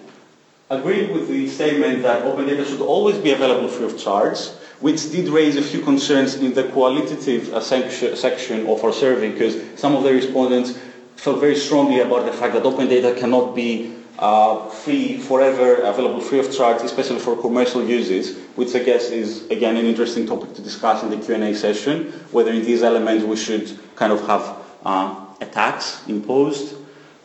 agreed 0.70 1.12
with 1.12 1.28
the 1.28 1.48
statement 1.50 2.04
that 2.04 2.24
open 2.24 2.46
data 2.46 2.64
should 2.66 2.82
always 2.82 3.18
be 3.18 3.32
available 3.32 3.68
free 3.68 3.86
of 3.86 3.98
charge, 3.98 4.40
which 4.80 5.12
did 5.12 5.28
raise 5.30 5.58
a 5.58 5.62
few 5.62 5.82
concerns 5.82 6.36
in 6.36 6.54
the 6.54 6.64
qualitative 6.70 7.64
section 7.64 8.68
of 8.68 8.84
our 8.84 8.94
survey, 8.94 9.32
because 9.32 9.58
some 9.80 9.96
of 9.96 10.04
the 10.04 10.12
respondents 10.12 10.78
felt 11.18 11.40
very 11.40 11.56
strongly 11.56 12.00
about 12.00 12.26
the 12.26 12.32
fact 12.32 12.54
that 12.54 12.64
open 12.64 12.88
data 12.88 13.14
cannot 13.20 13.54
be 13.54 13.96
uh, 14.20 14.70
free 14.70 15.18
forever, 15.18 15.82
available 15.84 16.22
free 16.22 16.40
of 16.40 16.56
charge, 16.56 16.82
especially 16.82 17.20
for 17.20 17.36
commercial 17.36 17.84
uses, 17.84 18.38
which 18.56 18.76
I 18.76 18.80
guess 18.80 19.10
is 19.10 19.50
again 19.50 19.78
an 19.78 19.86
interesting 19.86 20.26
topic 20.26 20.54
to 20.56 20.62
discuss 20.62 21.04
in 21.04 21.10
the 21.10 21.18
Q&A 21.18 21.54
session, 21.54 22.12
whether 22.32 22.52
in 22.52 22.64
these 22.64 22.84
elements 22.84 23.24
we 23.26 23.36
should 23.36 23.78
kind 23.96 24.12
of 24.14 24.26
have 24.28 24.58
uh, 24.86 25.26
a 25.40 25.46
tax 25.46 26.08
imposed. 26.08 26.76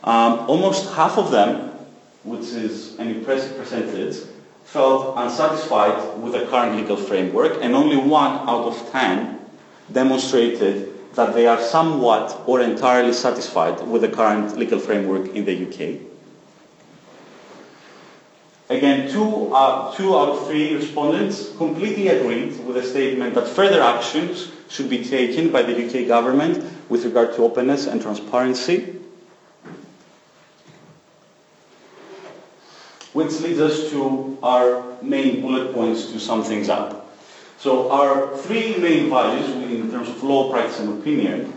Um, 0.03 0.39
almost 0.47 0.93
half 0.93 1.17
of 1.17 1.31
them 1.31 1.67
which 2.27 2.49
is 2.49 2.99
an 2.99 3.07
impressive 3.07 3.57
percentage, 3.57 4.17
felt 4.65 5.15
unsatisfied 5.17 6.19
with 6.21 6.33
the 6.33 6.45
current 6.47 6.75
legal 6.75 6.97
framework, 6.97 7.57
and 7.61 7.73
only 7.73 7.95
one 7.95 8.33
out 8.49 8.65
of 8.65 8.91
ten 8.91 9.39
demonstrated 9.93 10.93
that 11.15 11.33
they 11.33 11.47
are 11.47 11.59
somewhat 11.61 12.43
or 12.45 12.59
entirely 12.59 13.13
satisfied 13.13 13.79
with 13.87 14.01
the 14.01 14.09
current 14.09 14.57
legal 14.57 14.77
framework 14.77 15.29
in 15.29 15.45
the 15.45 15.55
UK. 15.65 16.06
Again, 18.69 19.09
two, 19.09 19.53
uh, 19.53 19.95
two 19.95 20.17
out 20.17 20.29
of 20.29 20.47
three 20.47 20.75
respondents 20.75 21.55
completely 21.57 22.09
agreed 22.09 22.59
with 22.65 22.75
the 22.75 22.83
statement 22.83 23.33
that 23.35 23.47
further 23.47 23.81
actions 23.81 24.51
should 24.69 24.89
be 24.89 25.03
taken 25.05 25.51
by 25.51 25.61
the 25.61 25.73
UK 25.85 26.07
government 26.07 26.63
with 26.89 27.05
regard 27.05 27.33
to 27.35 27.43
openness 27.43 27.87
and 27.87 28.01
transparency. 28.01 28.97
which 33.17 33.41
leads 33.41 33.59
us 33.59 33.89
to 33.89 34.37
our 34.43 34.85
main 35.01 35.41
bullet 35.41 35.73
points 35.73 36.11
to 36.11 36.19
sum 36.19 36.43
things 36.43 36.69
up. 36.69 37.09
So 37.57 37.89
our 37.91 38.37
three 38.37 38.77
main 38.77 39.09
values 39.09 39.49
in 39.49 39.89
terms 39.89 40.07
of 40.07 40.21
law, 40.21 40.51
practice 40.51 40.79
and 40.79 41.01
opinion 41.01 41.51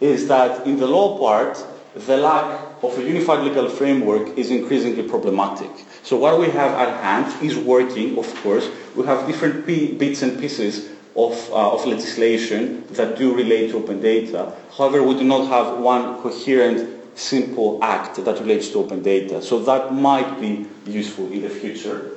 is 0.00 0.26
that 0.26 0.66
in 0.66 0.76
the 0.76 0.88
law 0.88 1.16
part, 1.16 1.64
the 1.94 2.16
lack 2.16 2.82
of 2.82 2.98
a 2.98 3.02
unified 3.02 3.44
legal 3.44 3.68
framework 3.68 4.36
is 4.36 4.50
increasingly 4.50 5.02
problematic. 5.08 5.70
So 6.02 6.16
what 6.16 6.38
we 6.38 6.46
have 6.46 6.72
at 6.72 7.00
hand 7.02 7.42
is 7.42 7.56
working, 7.56 8.18
of 8.18 8.34
course. 8.42 8.68
We 8.96 9.06
have 9.06 9.26
different 9.26 9.64
bits 9.66 10.22
and 10.22 10.38
pieces 10.38 10.90
of, 11.16 11.32
uh, 11.50 11.72
of 11.72 11.86
legislation 11.86 12.84
that 12.90 13.16
do 13.16 13.34
relate 13.34 13.70
to 13.70 13.76
open 13.78 14.00
data. 14.00 14.52
However, 14.76 15.02
we 15.02 15.14
do 15.14 15.24
not 15.24 15.46
have 15.48 15.78
one 15.78 16.20
coherent 16.20 16.90
simple 17.16 17.78
act 17.82 18.16
that 18.24 18.40
relates 18.40 18.70
to 18.70 18.78
open 18.80 19.02
data. 19.02 19.40
So 19.40 19.60
that 19.60 19.94
might 19.94 20.40
be 20.40 20.66
useful 20.86 21.30
in 21.30 21.42
the 21.42 21.48
future. 21.48 22.10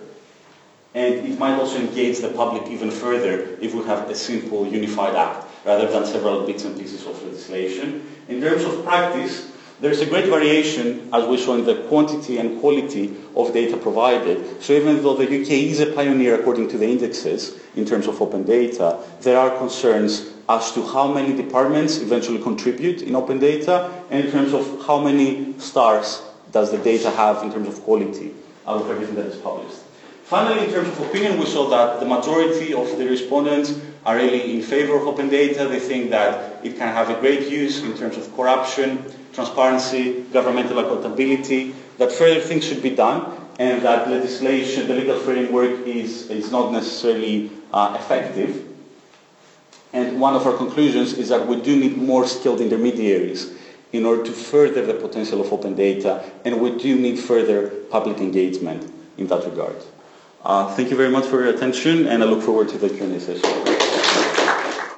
And 0.96 1.14
it 1.14 1.38
might 1.38 1.60
also 1.60 1.78
engage 1.78 2.20
the 2.20 2.30
public 2.30 2.72
even 2.72 2.90
further 2.90 3.56
if 3.62 3.76
we 3.76 3.84
have 3.84 4.10
a 4.10 4.16
simple 4.16 4.66
unified 4.66 5.16
act 5.16 5.46
rather 5.64 5.88
than 5.92 6.06
several 6.08 6.48
bits 6.48 6.64
and 6.66 6.76
pieces 6.76 7.06
of 7.06 7.22
legislation. 7.24 8.02
In 8.28 8.42
terms 8.42 8.64
of 8.64 8.84
practice, 8.84 9.52
there's 9.80 10.02
a 10.02 10.06
great 10.06 10.26
variation, 10.26 11.08
as 11.14 11.28
we 11.28 11.38
saw 11.38 11.54
in 11.54 11.66
the 11.66 11.76
quantity 11.84 12.40
and 12.40 12.60
quality 12.60 13.16
of 13.36 13.54
data 13.54 13.78
provided. 13.78 14.62
So 14.62 14.74
even 14.74 15.04
though 15.04 15.16
the 15.16 15.26
UK 15.26 15.52
is 15.52 15.80
a 15.80 15.88
pioneer 15.88 16.40
according 16.40 16.70
to 16.70 16.78
the 16.78 16.88
indexes 16.88 17.60
in 17.76 17.86
terms 17.86 18.08
of 18.08 18.20
open 18.22 18.44
data, 18.44 18.98
there 19.22 19.38
are 19.38 19.56
concerns 19.58 20.32
as 20.50 20.72
to 20.72 20.84
how 20.88 21.08
many 21.08 21.36
departments 21.36 21.98
eventually 22.00 22.42
contribute 22.42 23.04
in 23.04 23.16
open 23.16 23.38
data 23.38 23.92
and 24.10 24.26
in 24.26 24.32
terms 24.32 24.54
of 24.54 24.86
how 24.88 25.00
many 25.00 25.58
stars 25.60 26.22
does 26.52 26.72
the 26.72 26.78
data 26.80 27.12
have 27.12 27.44
in 27.44 27.52
terms 27.52 27.68
of 27.68 27.84
quality 27.84 28.34
out 28.66 28.82
of 28.82 28.90
everything 28.90 29.16
that 29.16 29.26
is 29.26 29.38
published. 29.38 29.78
Finally, 30.24 30.66
in 30.66 30.72
terms 30.72 30.88
of 30.90 31.00
opinion, 31.08 31.40
we 31.40 31.46
saw 31.46 31.70
that 31.70 32.00
the 32.00 32.06
majority 32.06 32.74
of 32.74 32.98
the 32.98 33.06
respondents 33.06 33.80
are 34.08 34.16
really 34.16 34.56
in 34.56 34.62
favor 34.62 34.96
of 34.96 35.06
open 35.06 35.28
data. 35.28 35.68
They 35.68 35.82
think 35.82 36.12
that 36.12 36.66
it 36.66 36.78
can 36.78 36.88
have 36.88 37.10
a 37.10 37.20
great 37.20 37.50
use 37.50 37.84
in 37.84 37.96
terms 37.96 38.16
of 38.16 38.34
corruption, 38.38 39.04
transparency, 39.34 40.24
governmental 40.32 40.80
accountability, 40.80 41.76
that 41.98 42.14
further 42.14 42.40
things 42.40 42.66
should 42.66 42.82
be 42.82 42.92
done, 42.92 43.38
and 43.60 43.82
that 43.82 44.10
legislation, 44.10 44.88
the 44.88 44.96
legal 44.96 45.20
framework 45.20 45.86
is, 45.86 46.30
is 46.30 46.50
not 46.52 46.72
necessarily 46.72 47.52
uh, 47.74 47.98
effective. 48.00 48.66
And 49.92 50.22
one 50.22 50.36
of 50.36 50.48
our 50.48 50.56
conclusions 50.56 51.14
is 51.14 51.28
that 51.28 51.46
we 51.46 51.60
do 51.60 51.76
need 51.76 51.98
more 51.98 52.26
skilled 52.26 52.62
intermediaries 52.62 53.52
in 53.92 54.06
order 54.06 54.24
to 54.24 54.32
further 54.32 54.86
the 54.86 54.94
potential 54.94 55.42
of 55.42 55.52
open 55.52 55.76
data, 55.76 56.24
and 56.46 56.62
we 56.62 56.78
do 56.78 56.96
need 56.96 57.20
further 57.20 57.70
public 57.90 58.20
engagement 58.20 58.90
in 59.18 59.28
that 59.28 59.44
regard. 59.44 59.76
Uh, 60.46 60.74
thank 60.76 60.90
you 60.92 60.96
very 60.96 61.10
much 61.10 61.26
for 61.26 61.44
your 61.44 61.54
attention, 61.54 62.08
and 62.08 62.24
I 62.24 62.26
look 62.26 62.42
forward 62.42 62.70
to 62.70 62.78
the 62.78 62.90
Q&A 62.90 63.20
session. 63.20 63.77